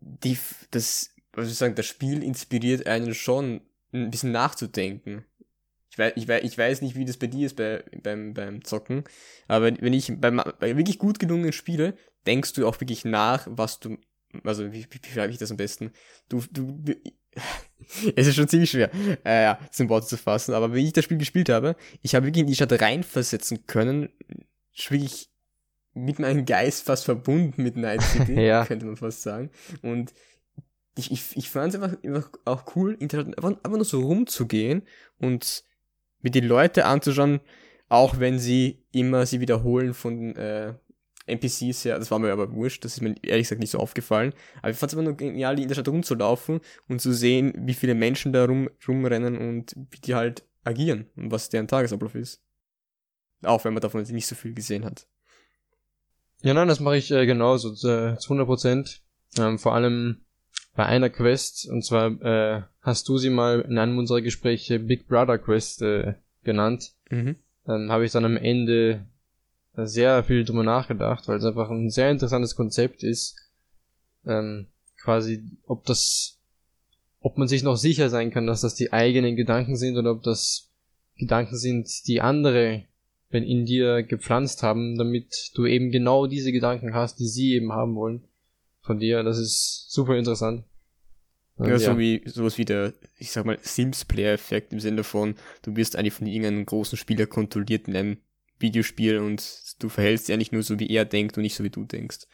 [0.00, 0.38] die,
[0.70, 3.62] das, was ich sagen, das Spiel inspiriert einen schon,
[3.92, 5.24] ein bisschen nachzudenken.
[5.90, 8.62] Ich weiß, ich weiß, ich weiß nicht, wie das bei dir ist bei, beim, beim
[8.62, 9.04] Zocken,
[9.48, 11.96] aber wenn ich beim, bei wirklich gut gelungenen Spiele,
[12.26, 13.96] denkst du auch wirklich nach, was du
[14.44, 15.92] also wie, wie beschreibe ich das am besten?
[16.28, 16.82] Du, du,
[18.16, 18.90] es ist schon ziemlich schwer,
[19.24, 22.14] äh, ja, das in Worte zu fassen, aber wenn ich das Spiel gespielt habe, ich
[22.14, 24.10] habe wirklich in die Stadt reinversetzen können,
[24.88, 25.30] wirklich
[25.94, 28.64] mit meinem Geist fast verbunden mit Night City, ja.
[28.64, 29.50] könnte man fast sagen.
[29.82, 30.12] Und
[30.96, 34.82] ich, ich, ich fand es einfach, einfach auch cool, einfach, einfach nur so rumzugehen
[35.18, 35.64] und
[36.20, 37.40] mir die Leute anzuschauen,
[37.88, 40.74] auch wenn sie immer sie wiederholen von äh,
[41.28, 44.32] NPCs, ja, das war mir aber wurscht, das ist mir ehrlich gesagt nicht so aufgefallen.
[44.58, 47.74] Aber ich fand es immer nur genial, in der Stadt rumzulaufen und zu sehen, wie
[47.74, 52.42] viele Menschen da rum, rumrennen und wie die halt agieren und was deren Tagesablauf ist.
[53.42, 55.06] Auch wenn man davon nicht so viel gesehen hat.
[56.42, 59.02] Ja, nein, das mache ich äh, genauso, zu, zu 100 Prozent.
[59.36, 60.24] Ähm, vor allem
[60.74, 65.08] bei einer Quest, und zwar äh, hast du sie mal in einem unserer Gespräche Big
[65.08, 66.14] Brother Quest äh,
[66.44, 66.92] genannt.
[67.10, 67.36] Mhm.
[67.64, 69.06] Dann habe ich dann am Ende
[69.86, 73.36] sehr viel drüber nachgedacht, weil es einfach ein sehr interessantes Konzept ist.
[74.26, 74.66] Ähm,
[75.00, 76.38] quasi, ob das,
[77.20, 80.22] ob man sich noch sicher sein kann, dass das die eigenen Gedanken sind oder ob
[80.22, 80.70] das
[81.16, 82.84] Gedanken sind, die andere
[83.30, 87.72] wenn in dir gepflanzt haben, damit du eben genau diese Gedanken hast, die sie eben
[87.72, 88.24] haben wollen
[88.80, 89.22] von dir.
[89.22, 90.64] Das ist super interessant.
[91.58, 95.76] ja, ja, so wie sowas wie der, ich sag mal, Sims-Player-Effekt im Sinne von, du
[95.76, 98.16] wirst eigentlich von irgendeinem großen Spieler kontrolliert in einem
[98.58, 101.70] Videospiel und du verhältst dich eigentlich nur so, wie er denkt und nicht so, wie
[101.70, 102.26] du denkst.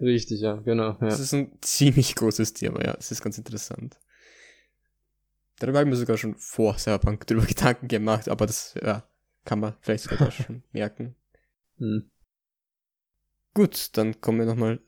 [0.00, 0.90] Richtig, ja, genau.
[0.92, 1.08] Ja.
[1.08, 3.98] Das ist ein ziemlich großes Thema, ja, das ist ganz interessant.
[5.58, 9.08] Darüber habe ich mir sogar schon vor Cyberpunk drüber Gedanken gemacht, aber das, ja,
[9.44, 11.16] kann man vielleicht sogar schon merken.
[11.78, 12.10] Hm.
[13.54, 14.80] Gut, dann kommen wir nochmal,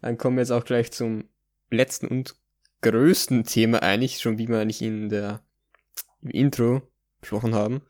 [0.00, 1.28] dann kommen wir jetzt auch gleich zum
[1.70, 2.36] letzten und
[2.80, 5.42] größten Thema eigentlich, schon wie wir eigentlich in der,
[6.22, 6.82] im Intro
[7.20, 7.82] besprochen haben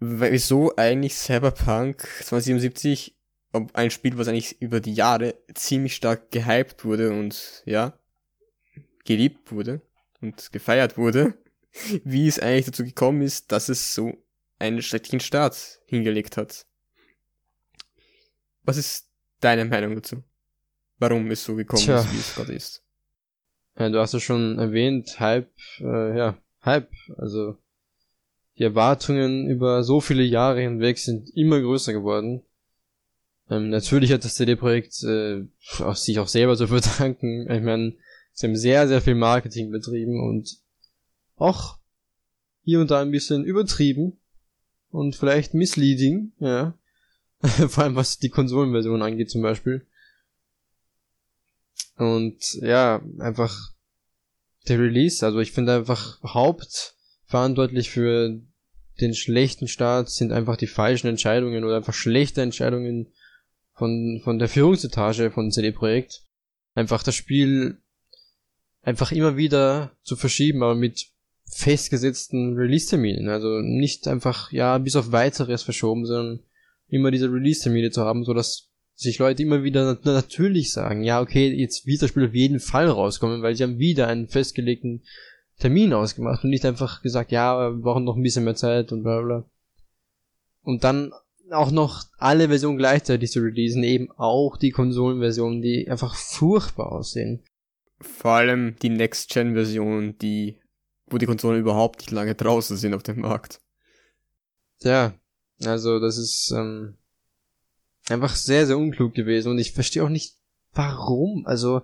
[0.00, 3.14] wieso eigentlich Cyberpunk 2077,
[3.52, 7.98] ob ein Spiel, was eigentlich über die Jahre ziemlich stark gehypt wurde und ja,
[9.04, 9.82] geliebt wurde
[10.20, 11.34] und gefeiert wurde,
[12.04, 14.14] wie es eigentlich dazu gekommen ist, dass es so
[14.58, 16.66] einen schrecklichen Start hingelegt hat.
[18.62, 19.08] Was ist
[19.40, 20.22] deine Meinung dazu?
[20.98, 22.00] Warum es so gekommen Tja.
[22.00, 22.82] ist, wie es gerade ist?
[23.78, 27.56] Ja, du hast es schon erwähnt, Hype, äh, ja, Hype, also
[28.60, 32.42] die Erwartungen über so viele Jahre hinweg sind immer größer geworden.
[33.48, 35.46] Ähm, natürlich hat das CD-Projekt äh,
[35.94, 37.50] sich auch selber zu verdanken.
[37.50, 37.96] Ich meine,
[38.32, 40.58] sie haben sehr, sehr viel Marketing betrieben und
[41.36, 41.78] auch
[42.62, 44.18] hier und da ein bisschen übertrieben
[44.90, 46.74] und vielleicht misleading, ja.
[47.40, 49.86] Vor allem was die Konsolenversion angeht zum Beispiel.
[51.96, 53.72] Und ja, einfach
[54.68, 58.42] der Release, also ich finde einfach hauptverantwortlich für
[59.00, 63.08] den schlechten Start sind einfach die falschen Entscheidungen oder einfach schlechte Entscheidungen
[63.74, 66.22] von, von der Führungsetage von CD Projekt.
[66.74, 67.78] Einfach das Spiel
[68.82, 71.06] einfach immer wieder zu verschieben, aber mit
[71.50, 73.28] festgesetzten Release-Terminen.
[73.28, 76.40] Also nicht einfach, ja, bis auf weiteres verschoben, sondern
[76.88, 81.50] immer diese Release-Termine zu haben, so dass sich Leute immer wieder natürlich sagen, ja, okay,
[81.52, 85.02] jetzt wird das Spiel auf jeden Fall rauskommen, weil sie haben wieder einen festgelegten
[85.60, 89.02] Termin ausgemacht und nicht einfach gesagt, ja, wir brauchen noch ein bisschen mehr Zeit und
[89.02, 89.44] bla bla.
[90.62, 91.12] Und dann
[91.50, 97.42] auch noch alle Versionen gleichzeitig zu releasen, eben auch die Konsolenversionen, die einfach furchtbar aussehen.
[98.00, 100.58] Vor allem die Next-Gen-Version, die,
[101.06, 103.60] wo die Konsolen überhaupt nicht lange draußen sind auf dem Markt.
[104.82, 105.14] Ja,
[105.64, 106.96] also das ist ähm,
[108.08, 110.36] einfach sehr, sehr unklug gewesen und ich verstehe auch nicht,
[110.72, 111.46] warum.
[111.46, 111.82] Also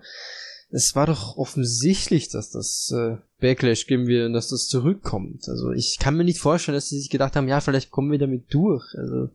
[0.71, 5.49] es war doch offensichtlich, dass das äh, Backlash geben wird und dass das zurückkommt.
[5.49, 8.19] Also ich kann mir nicht vorstellen, dass sie sich gedacht haben, ja, vielleicht kommen wir
[8.19, 8.85] damit durch.
[8.97, 9.31] Also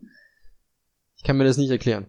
[1.15, 2.07] ich kann mir das nicht erklären.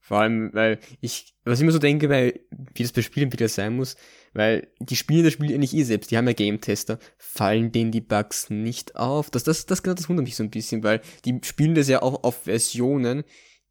[0.00, 2.40] Vor allem, weil ich, was ich immer so denke, weil,
[2.74, 3.96] wie das bei Spielentwickler sein muss,
[4.32, 7.92] weil die Spiele das Spiel ja nicht eh selbst, die haben ja Game-Tester, fallen denen
[7.92, 9.30] die Bugs nicht auf.
[9.30, 12.24] Das, das, das, das wundert mich so ein bisschen, weil die spielen das ja auch
[12.24, 13.24] auf Versionen,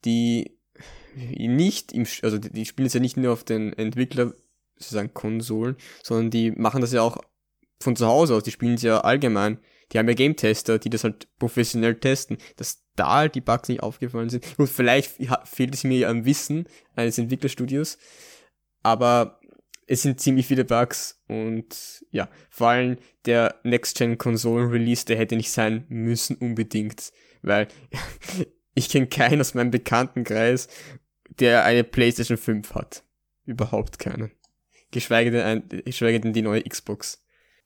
[0.06, 0.58] die
[1.16, 4.34] nicht im, also die spielen es ja nicht nur auf den Entwickler,
[4.82, 7.18] sozusagen Konsolen, sondern die machen das ja auch
[7.80, 9.60] von zu Hause aus, die spielen es ja allgemein.
[9.92, 13.84] Die haben ja Game-Tester, die das halt professionell testen, dass da halt die Bugs nicht
[13.84, 14.46] aufgefallen sind.
[14.58, 16.66] Gut, vielleicht fehlt es mir am Wissen
[16.96, 17.98] eines Entwicklerstudios,
[18.84, 19.40] aber
[19.88, 25.86] es sind ziemlich viele Bugs und ja, vor allem der Next-Gen-Konsolen-Release, der hätte nicht sein
[25.90, 27.12] müssen unbedingt,
[27.42, 27.68] weil
[28.74, 30.70] ich kenne keinen aus meinem Bekanntenkreis,
[31.40, 33.04] der eine PlayStation 5 hat.
[33.46, 34.32] Überhaupt keinen.
[34.92, 37.24] Geschweige denn, ein, geschweige denn die neue Xbox.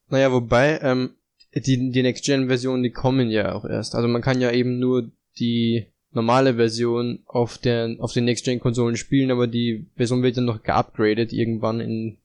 [0.09, 1.15] Naja, wobei, ähm,
[1.55, 3.95] die, die Next-Gen-Versionen, die kommen ja auch erst.
[3.95, 9.31] Also man kann ja eben nur die normale Version auf der, auf den Next-Gen-Konsolen spielen,
[9.31, 12.17] aber die Version wird dann noch geupgradet irgendwann in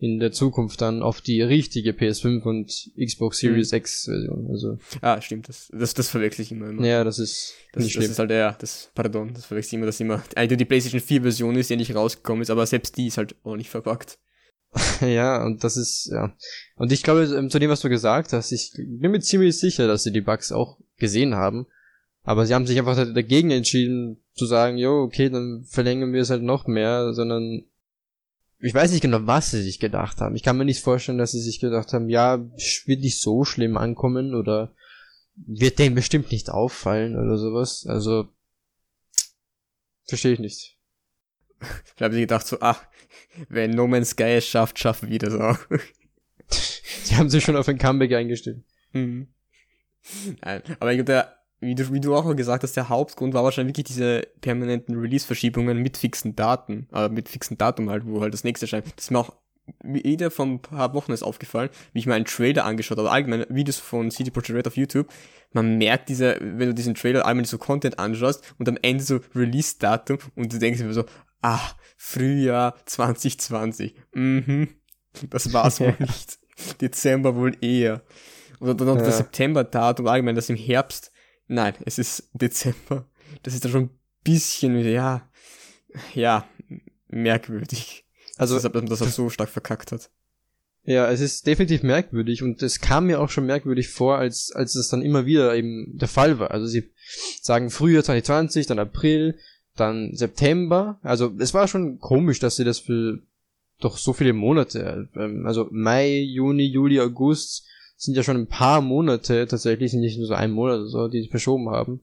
[0.00, 3.78] in der Zukunft dann auf die richtige PS5 und Xbox Series mhm.
[3.78, 4.46] X Version.
[4.50, 4.78] Also.
[5.02, 6.86] Ah, stimmt, das, das, das verwechsel ich immer, immer.
[6.86, 9.86] Ja, das ist das, nicht das ist halt, ja, das, pardon, das verwechsel ich immer,
[9.86, 13.08] dass immer, also die PlayStation 4 Version ist, die nicht rausgekommen ist, aber selbst die
[13.08, 14.18] ist halt auch nicht verpackt.
[15.00, 16.34] ja, und das ist, ja.
[16.76, 19.86] Und ich glaube, ähm, zu dem, was du gesagt hast, ich bin mir ziemlich sicher,
[19.86, 21.66] dass sie die Bugs auch gesehen haben.
[22.22, 26.30] Aber sie haben sich einfach dagegen entschieden, zu sagen, jo, okay, dann verlängern wir es
[26.30, 27.64] halt noch mehr, sondern
[28.60, 30.36] ich weiß nicht genau, was sie sich gedacht haben.
[30.36, 33.76] Ich kann mir nicht vorstellen, dass sie sich gedacht haben, ja, wird nicht so schlimm
[33.76, 34.74] ankommen oder
[35.34, 37.86] wird denen bestimmt nicht auffallen oder sowas.
[37.86, 38.28] Also,
[40.06, 40.76] verstehe ich nicht.
[41.96, 42.82] Ich habe sie gedacht so, ach,
[43.50, 45.58] wenn No Man's Sky es schafft, schaffen wir das auch.
[47.04, 48.64] Sie haben sich schon auf ein Comeback eingestellt.
[48.92, 49.28] Mhm.
[50.42, 53.44] Nein, aber ich glaube, der wie du, wie du auch gesagt hast, der Hauptgrund war
[53.44, 58.32] wahrscheinlich wirklich diese permanenten Release-Verschiebungen mit fixen Daten, äh, mit fixen Datum halt, wo halt
[58.32, 58.86] das nächste erscheint.
[58.96, 59.32] Das ist mir auch
[59.84, 63.46] jeder von ein paar Wochen ist aufgefallen, wie ich mir einen Trailer angeschaut habe, allgemein
[63.48, 65.08] Videos von CD Projekt Red auf YouTube.
[65.52, 69.20] Man merkt diese, wenn du diesen Trailer allgemein so Content anschaust und am Ende so
[69.34, 71.04] Release-Datum und du denkst immer so,
[71.42, 71.60] ah,
[71.96, 73.94] Frühjahr 2020.
[74.14, 74.68] Mhm.
[75.28, 76.38] Das war's wohl nicht.
[76.80, 78.02] Dezember wohl eher.
[78.60, 79.04] Oder dann noch ja.
[79.04, 81.12] das September-Datum, allgemein das im Herbst
[81.50, 83.06] Nein, es ist Dezember.
[83.42, 85.28] Das ist dann schon ein bisschen, ja,
[86.14, 86.46] ja,
[87.08, 88.04] merkwürdig.
[88.36, 90.10] Also, dass man das auch so stark verkackt hat.
[90.84, 94.76] Ja, es ist definitiv merkwürdig und es kam mir auch schon merkwürdig vor, als, als
[94.76, 96.52] es dann immer wieder eben der Fall war.
[96.52, 96.92] Also sie
[97.42, 99.36] sagen Frühjahr 2020, dann April,
[99.76, 101.00] dann September.
[101.02, 103.18] Also es war schon komisch, dass sie das für
[103.80, 107.66] doch so viele Monate, ähm, also Mai, Juni, Juli, August,
[108.00, 111.08] sind ja schon ein paar Monate tatsächlich, sind nicht nur so ein Monat oder so,
[111.08, 112.00] die sich verschoben haben.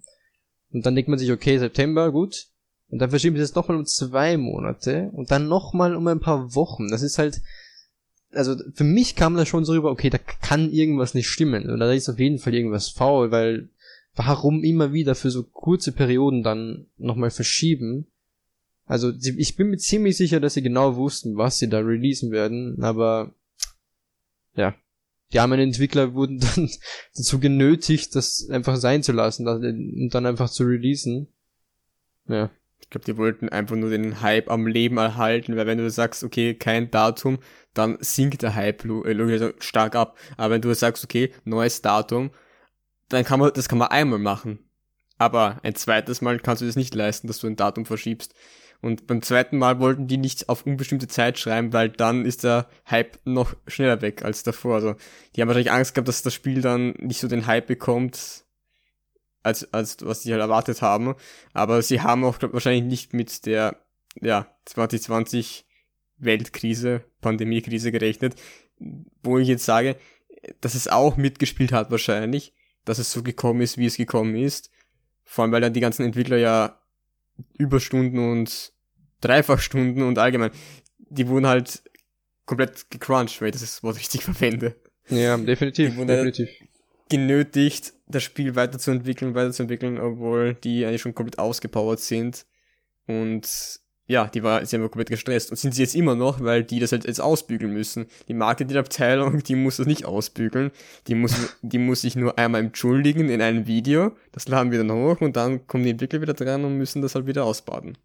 [0.72, 2.46] Und dann denkt man sich, okay, September, gut.
[2.90, 6.54] Und dann verschieben sie es nochmal um zwei Monate und dann nochmal um ein paar
[6.54, 6.90] Wochen.
[6.90, 7.42] Das ist halt,
[8.32, 11.64] also für mich kam das schon so rüber, okay, da kann irgendwas nicht stimmen.
[11.66, 13.70] Oder da ist auf jeden Fall irgendwas faul, weil
[14.14, 18.06] warum immer wieder für so kurze Perioden dann nochmal verschieben?
[18.86, 22.84] Also ich bin mir ziemlich sicher, dass sie genau wussten, was sie da releasen werden,
[22.84, 23.34] aber
[24.56, 24.76] ja,
[25.34, 26.70] die armen Entwickler wurden dann
[27.16, 31.28] dazu genötigt, das einfach sein zu lassen und dann einfach zu releasen.
[32.28, 32.50] Ja.
[32.80, 36.24] Ich glaube, die wollten einfach nur den Hype am Leben erhalten, weil wenn du sagst,
[36.24, 37.40] okay, kein Datum,
[37.74, 40.18] dann sinkt der Hype äh, stark ab.
[40.38, 42.32] Aber wenn du sagst, okay, neues Datum,
[43.10, 44.60] dann kann man, das kann man einmal machen.
[45.18, 48.34] Aber ein zweites Mal kannst du das nicht leisten, dass du ein Datum verschiebst.
[48.82, 52.68] Und beim zweiten Mal wollten die nicht auf unbestimmte Zeit schreiben, weil dann ist der
[52.90, 54.76] Hype noch schneller weg als davor.
[54.76, 54.96] Also
[55.36, 58.46] die haben wahrscheinlich Angst gehabt, dass das Spiel dann nicht so den Hype bekommt,
[59.42, 61.16] als, als was sie halt erwartet haben.
[61.54, 63.78] Aber sie haben auch glaub, wahrscheinlich nicht mit der
[64.22, 65.66] ja, 2020
[66.18, 68.36] Weltkrise, Pandemiekrise gerechnet,
[69.24, 69.96] wo ich jetzt sage,
[70.62, 72.54] dass es auch mitgespielt hat wahrscheinlich,
[72.86, 74.72] dass es so gekommen ist, wie es gekommen ist.
[75.24, 76.80] Vor allem, weil dann die ganzen Entwickler ja
[77.58, 78.74] Überstunden und
[79.22, 80.52] Dreifachstunden und allgemein,
[80.98, 81.84] die wurden halt
[82.46, 84.76] komplett gecrunched, weil ich das Wort richtig verwende.
[85.10, 86.48] Ja, definitiv, die wurden definitiv.
[86.48, 86.70] Halt
[87.10, 92.46] genötigt, das Spiel weiterzuentwickeln, weiterzuentwickeln, obwohl die eigentlich schon komplett ausgepowert sind.
[93.08, 93.80] Und
[94.10, 95.52] ja, die war, sie haben komplett gestresst.
[95.52, 98.08] Und sind sie jetzt immer noch, weil die das halt jetzt ausbügeln müssen.
[98.30, 100.72] Die Marketingabteilung, die muss das nicht ausbügeln.
[101.08, 104.16] Die muss, die muss sich nur einmal entschuldigen in einem Video.
[104.32, 107.16] Das laden wir dann hoch und dann kommen die Entwickler wieder dran und müssen das
[107.16, 107.98] halt wieder ausbaden.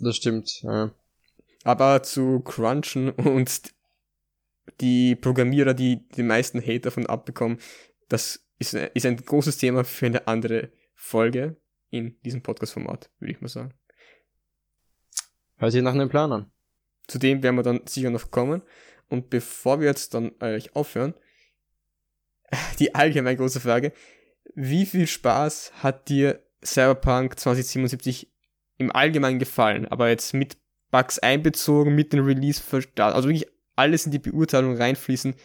[0.00, 0.90] Das stimmt, ja.
[1.64, 3.60] Aber zu Crunchen und
[4.80, 7.58] die Programmierer, die die meisten Hate davon abbekommen,
[8.08, 11.56] das ist, ist ein großes Thema für eine andere Folge
[11.90, 13.74] in diesem Podcast-Format, würde ich mal sagen.
[15.62, 16.50] Hört sich nach einem Plan an.
[17.06, 18.62] Zu dem werden wir dann sicher noch kommen.
[19.08, 21.14] Und bevor wir jetzt dann eigentlich aufhören,
[22.80, 23.92] die allgemein große Frage,
[24.56, 28.28] wie viel Spaß hat dir Cyberpunk 2077
[28.78, 29.86] im Allgemeinen gefallen?
[29.86, 30.56] Aber jetzt mit
[30.90, 32.60] Bugs einbezogen, mit dem Release,
[32.96, 33.46] also wirklich
[33.76, 35.36] alles in die Beurteilung reinfließen.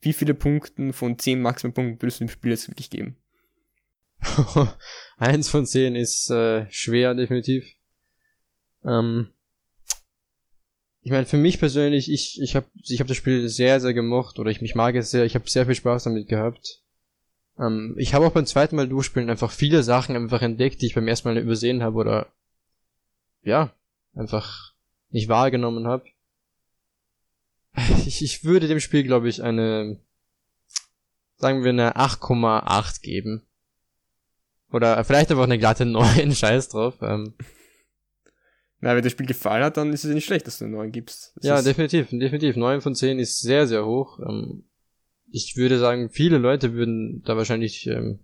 [0.00, 3.18] Wie viele Punkte von 10 Maximumpunkten würdest du dem Spiel jetzt wirklich geben?
[5.18, 7.70] Eins von 10 ist äh, schwer, definitiv.
[8.82, 9.32] Ähm,
[11.06, 14.40] ich meine, für mich persönlich, ich, ich habe ich hab das Spiel sehr, sehr gemocht
[14.40, 16.82] oder ich mich mag es sehr, ich habe sehr viel Spaß damit gehabt.
[17.60, 20.96] Ähm, ich habe auch beim zweiten Mal durchspielen einfach viele Sachen einfach entdeckt, die ich
[20.96, 22.26] beim ersten Mal übersehen habe oder
[23.44, 23.72] ja,
[24.16, 24.72] einfach
[25.10, 26.06] nicht wahrgenommen habe.
[28.04, 30.00] Ich, ich würde dem Spiel, glaube ich, eine,
[31.36, 33.46] sagen wir eine 8,8 geben.
[34.72, 36.94] Oder vielleicht einfach eine glatte 9, scheiß drauf.
[37.00, 37.34] Ähm,
[38.80, 40.92] na, wenn das Spiel gefallen hat, dann ist es nicht schlecht, dass du einen 9
[40.92, 41.32] gibst.
[41.36, 42.56] Das ja, definitiv, definitiv.
[42.56, 44.18] 9 von 10 ist sehr, sehr hoch.
[44.20, 44.64] Ähm,
[45.30, 48.20] ich würde sagen, viele Leute würden da wahrscheinlich ähm,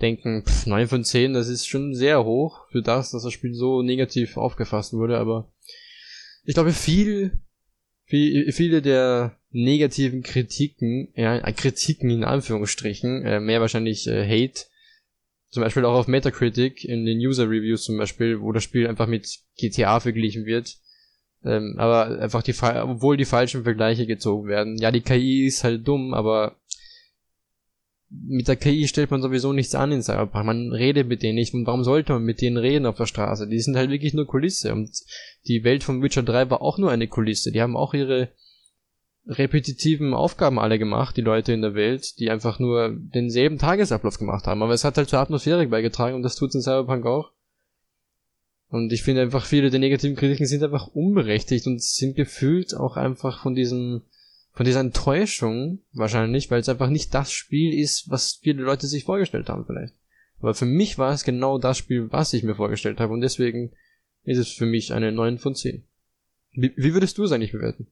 [0.00, 3.54] denken, pff, 9 von 10, das ist schon sehr hoch für das, dass das Spiel
[3.54, 5.52] so negativ aufgefasst wurde, aber
[6.44, 7.38] ich glaube, viel,
[8.04, 14.66] viel viele der negativen Kritiken, ja, Kritiken in Anführungsstrichen, äh, mehr wahrscheinlich äh, Hate,
[15.50, 19.06] zum Beispiel auch auf Metacritic in den User Reviews zum Beispiel, wo das Spiel einfach
[19.06, 20.76] mit GTA verglichen wird.
[21.44, 24.76] Ähm, aber einfach die, obwohl die falschen Vergleiche gezogen werden.
[24.76, 26.56] Ja, die KI ist halt dumm, aber
[28.10, 30.44] mit der KI stellt man sowieso nichts an in Cyberpunk.
[30.44, 31.54] Man redet mit denen nicht.
[31.54, 33.48] Und warum sollte man mit denen reden auf der Straße?
[33.48, 34.72] Die sind halt wirklich nur Kulisse.
[34.72, 34.90] Und
[35.46, 37.52] die Welt von Witcher 3 war auch nur eine Kulisse.
[37.52, 38.30] Die haben auch ihre
[39.30, 44.46] repetitiven Aufgaben alle gemacht, die Leute in der Welt, die einfach nur denselben Tagesablauf gemacht
[44.46, 44.62] haben.
[44.62, 47.32] Aber es hat halt zur Atmosphäre beigetragen und das tut es in Cyberpunk auch.
[48.68, 52.96] Und ich finde einfach, viele der negativen Kritiken sind einfach unberechtigt und sind gefühlt auch
[52.96, 54.02] einfach von diesem,
[54.52, 59.04] von dieser Enttäuschung wahrscheinlich, weil es einfach nicht das Spiel ist, was viele Leute sich
[59.04, 59.94] vorgestellt haben vielleicht.
[60.40, 63.72] Aber für mich war es genau das Spiel, was ich mir vorgestellt habe und deswegen
[64.24, 65.84] ist es für mich eine 9 von 10.
[66.52, 67.88] Wie, wie würdest du es eigentlich bewerten?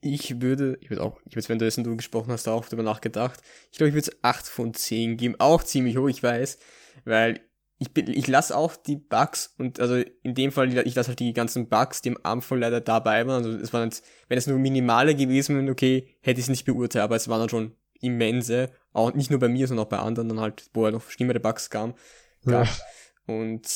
[0.00, 2.82] Ich würde, ich würde auch, ich würde, wenn du dessen du gesprochen hast, auch darüber
[2.82, 3.40] nachgedacht.
[3.70, 5.36] Ich glaube, ich würde es 8 von 10 geben.
[5.38, 6.58] Auch ziemlich hoch, ich weiß.
[7.04, 7.40] Weil
[7.78, 11.20] ich bin, ich lasse auch die Bugs und also in dem Fall, ich lasse halt
[11.20, 13.44] die ganzen Bugs, die am Anfang leider dabei waren.
[13.44, 16.66] Also es waren jetzt, wenn es nur minimale gewesen wären, okay, hätte ich es nicht
[16.66, 18.70] beurteilt, aber es waren dann schon immense.
[18.92, 21.40] Auch nicht nur bei mir, sondern auch bei anderen dann halt, wo er noch schlimmere
[21.40, 21.94] Bugs kam.
[22.44, 22.66] Ja.
[23.26, 23.66] Und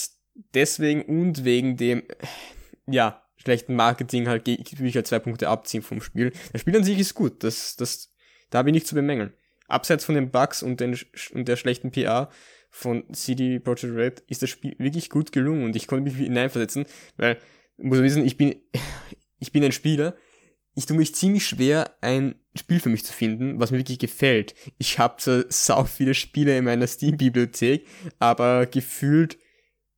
[0.55, 2.03] deswegen und wegen dem,
[2.87, 6.32] ja, schlechten Marketing halt würde ich halt zwei Punkte abziehen vom Spiel.
[6.53, 8.12] Das Spiel an sich ist gut, das, das,
[8.51, 9.32] da habe ich nicht zu bemängeln.
[9.66, 10.99] Abseits von den Bugs und, den,
[11.32, 12.30] und der schlechten PR
[12.70, 16.87] von CD Projekt Red ist das Spiel wirklich gut gelungen und ich konnte mich hineinversetzen,
[17.16, 17.39] weil,
[17.76, 18.57] muss man wissen, ich bin,
[19.39, 20.16] ich bin ein Spieler,
[20.76, 24.55] ich tue mich ziemlich schwer, ein Spiel für mich zu finden, was mir wirklich gefällt.
[24.76, 27.87] Ich habe so sau viele Spiele in meiner Steam-Bibliothek,
[28.18, 29.39] aber gefühlt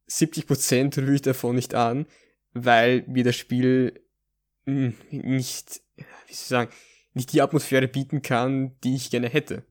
[0.09, 2.07] 70% rühre ich davon nicht an
[2.65, 4.01] weil mir das Spiel
[4.67, 6.71] hm, nicht, wie soll ich sagen,
[7.15, 9.65] nicht die Atmosphäre bieten kann, die ich gerne hätte.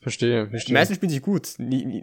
[0.00, 0.74] Verstehe, Die verstehe.
[0.74, 1.54] meisten spielen sich gut,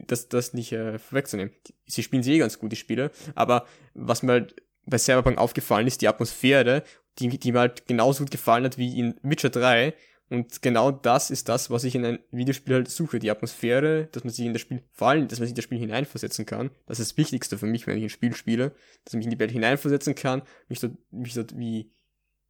[0.08, 1.54] das, das nicht äh, vorwegzunehmen.
[1.86, 4.56] Sie spielen sie eh ganz gut, die Spieler, aber was mir halt
[4.86, 6.84] bei Cyberpunk aufgefallen ist, die Atmosphäre,
[7.20, 9.94] die, die mir halt genauso gut gefallen hat wie in Witcher 3.
[10.32, 13.20] Und genau das ist das, was ich in ein Videospiel halt suche.
[13.20, 15.66] Die Atmosphäre, dass man sich in das Spiel, vor allem, dass man sich in das
[15.66, 16.72] Spiel hineinversetzen kann.
[16.86, 18.74] Das ist das Wichtigste für mich, wenn ich ein Spiel spiele.
[19.04, 21.92] Dass ich mich in die Welt hineinversetzen kann, mich dort, mich dort wie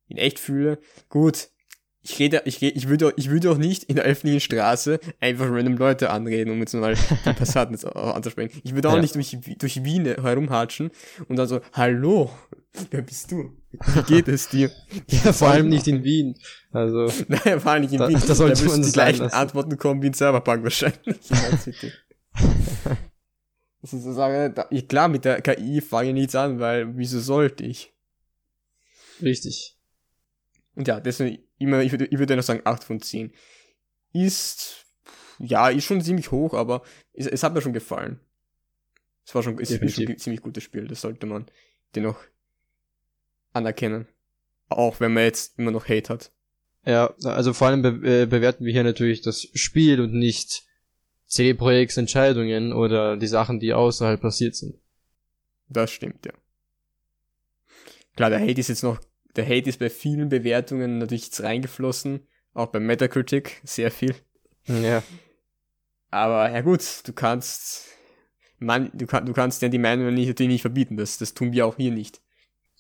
[0.08, 0.78] in echt fühle.
[1.10, 1.50] Gut,
[2.04, 5.46] ich rede, ich rede, ich würde, ich würde auch nicht in der öffentlichen Straße einfach
[5.50, 8.60] random Leute anreden, um jetzt mal die Passanten anzusprechen.
[8.64, 9.02] Ich würde auch Ja.
[9.02, 10.90] nicht durch, durch Wien herumhatschen
[11.28, 12.32] und dann so, hallo,
[12.90, 13.56] wer bist du?
[13.72, 14.72] Wie geht es dir?
[15.08, 16.38] ja, vor allem nicht in Wien.
[16.72, 18.20] Also, Naja, vor allem nicht in Da- Wien.
[18.28, 19.36] da sollte müssten man die gleichen lassen.
[19.36, 21.20] Antworten kommen wie in Cyberpunk wahrscheinlich.
[23.84, 27.20] Das ist so sagen, da, klar, mit der KI fange ich nichts an, weil wieso
[27.20, 27.92] sollte ich?
[29.24, 29.76] richtig.
[30.76, 33.32] Und ja, deswegen immer, ich würde, ich würde noch sagen 8 von 10.
[34.14, 34.86] Ist,
[35.40, 38.20] ja, ist schon ziemlich hoch, aber es, es hat mir schon gefallen.
[39.26, 41.46] Es war schon, es ist schon ein ziemlich gutes Spiel, das sollte man
[41.96, 42.18] dennoch
[43.54, 44.08] anerkennen.
[44.70, 46.32] Auch wenn man jetzt immer noch Hate hat.
[46.86, 50.64] Ja, also vor allem be äh, bewerten wir hier natürlich das Spiel und nicht
[51.28, 54.76] CD Projekts Entscheidungen oder die Sachen, die außerhalb passiert sind.
[55.70, 56.34] Das stimmt, ja.
[58.16, 59.00] Klar, der Hate ist jetzt noch,
[59.36, 64.16] der Hate ist bei vielen Bewertungen natürlich jetzt reingeflossen, auch bei Metacritic sehr viel.
[64.68, 65.04] Ja,
[66.10, 67.88] Aber ja gut, du kannst,
[68.60, 71.52] man, du, kann, du kannst ja die Meinung nicht, natürlich nicht verbieten, das, das tun
[71.54, 72.22] wir auch hier nicht.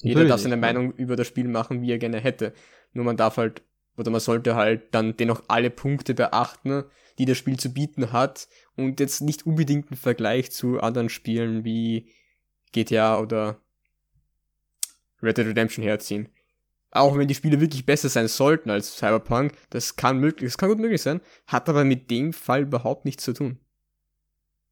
[0.03, 0.61] Jeder darf seine ja.
[0.61, 2.53] Meinung über das Spiel machen, wie er gerne hätte.
[2.93, 3.61] Nur man darf halt,
[3.97, 6.85] oder man sollte halt dann dennoch alle Punkte beachten,
[7.19, 11.63] die das Spiel zu bieten hat und jetzt nicht unbedingt einen Vergleich zu anderen Spielen
[11.63, 12.11] wie
[12.71, 13.61] GTA oder
[15.21, 16.29] Red Dead Redemption herziehen.
[16.91, 20.67] Auch wenn die Spiele wirklich besser sein sollten als Cyberpunk, das kann möglich, das kann
[20.69, 23.59] gut möglich sein, hat aber mit dem Fall überhaupt nichts zu tun.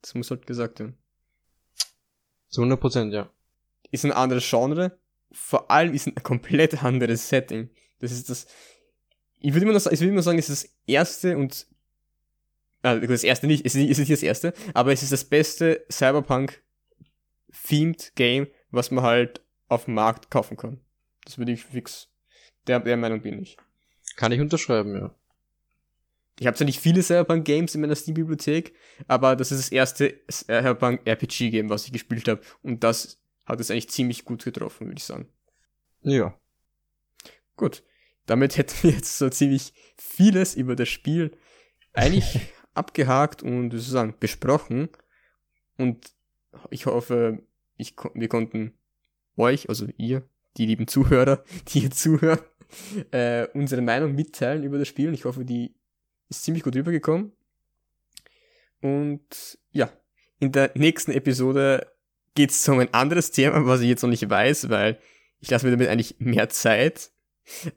[0.01, 0.97] Das muss halt gesagt werden.
[2.49, 3.29] zu 100 Prozent, ja.
[3.91, 4.99] ist ein anderes Genre,
[5.31, 7.69] vor allem ist ein komplett anderes Setting.
[7.99, 8.47] Das ist das,
[9.39, 11.67] ich würde immer noch sagen, ich würde immer sagen, es ist das erste und,
[12.83, 15.13] äh, das erste nicht, es ist nicht, es ist nicht das erste, aber es ist
[15.13, 20.81] das beste Cyberpunk-themed Game, was man halt auf dem Markt kaufen kann.
[21.29, 22.07] Das würde ich fix,
[22.65, 23.55] der, der Meinung bin ich.
[24.15, 25.15] Kann ich unterschreiben, ja.
[26.39, 28.73] Ich habe zwar nicht viele Cyberpunk-Games in meiner Steam-Bibliothek,
[29.07, 32.41] aber das ist das erste Cyberpunk-RPG-Game, was ich gespielt habe.
[32.63, 35.27] Und das hat es eigentlich ziemlich gut getroffen, würde ich sagen.
[36.01, 36.35] Ja.
[37.55, 37.83] Gut,
[38.25, 41.37] damit hätten wir jetzt so ziemlich vieles über das Spiel
[41.93, 42.39] eigentlich
[42.73, 44.89] abgehakt und sozusagen besprochen.
[45.77, 46.11] Und
[46.71, 47.43] ich hoffe,
[47.77, 48.73] ich, wir konnten
[49.37, 50.27] euch, also ihr,
[50.57, 52.39] die lieben Zuhörer, die hier zuhören,
[53.11, 55.07] äh, unsere Meinung mitteilen über das Spiel.
[55.07, 55.75] Und ich hoffe, die
[56.29, 57.31] ist ziemlich gut rübergekommen.
[58.81, 59.91] Und ja,
[60.39, 61.87] in der nächsten Episode
[62.35, 64.99] geht's um ein anderes Thema, was ich jetzt noch nicht weiß, weil
[65.39, 67.11] ich lasse mir damit eigentlich mehr Zeit.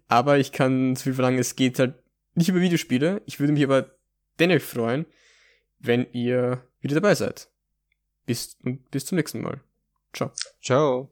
[0.08, 1.94] Aber ich kann zu viel verlangen, es geht halt
[2.34, 3.22] nicht über Videospiele.
[3.26, 3.96] Ich würde mich aber
[4.38, 5.06] dennoch freuen,
[5.78, 7.48] wenn ihr wieder dabei seid.
[8.26, 8.56] Bis,
[8.90, 9.60] bis zum nächsten Mal.
[10.12, 10.30] Ciao.
[10.60, 11.11] Ciao.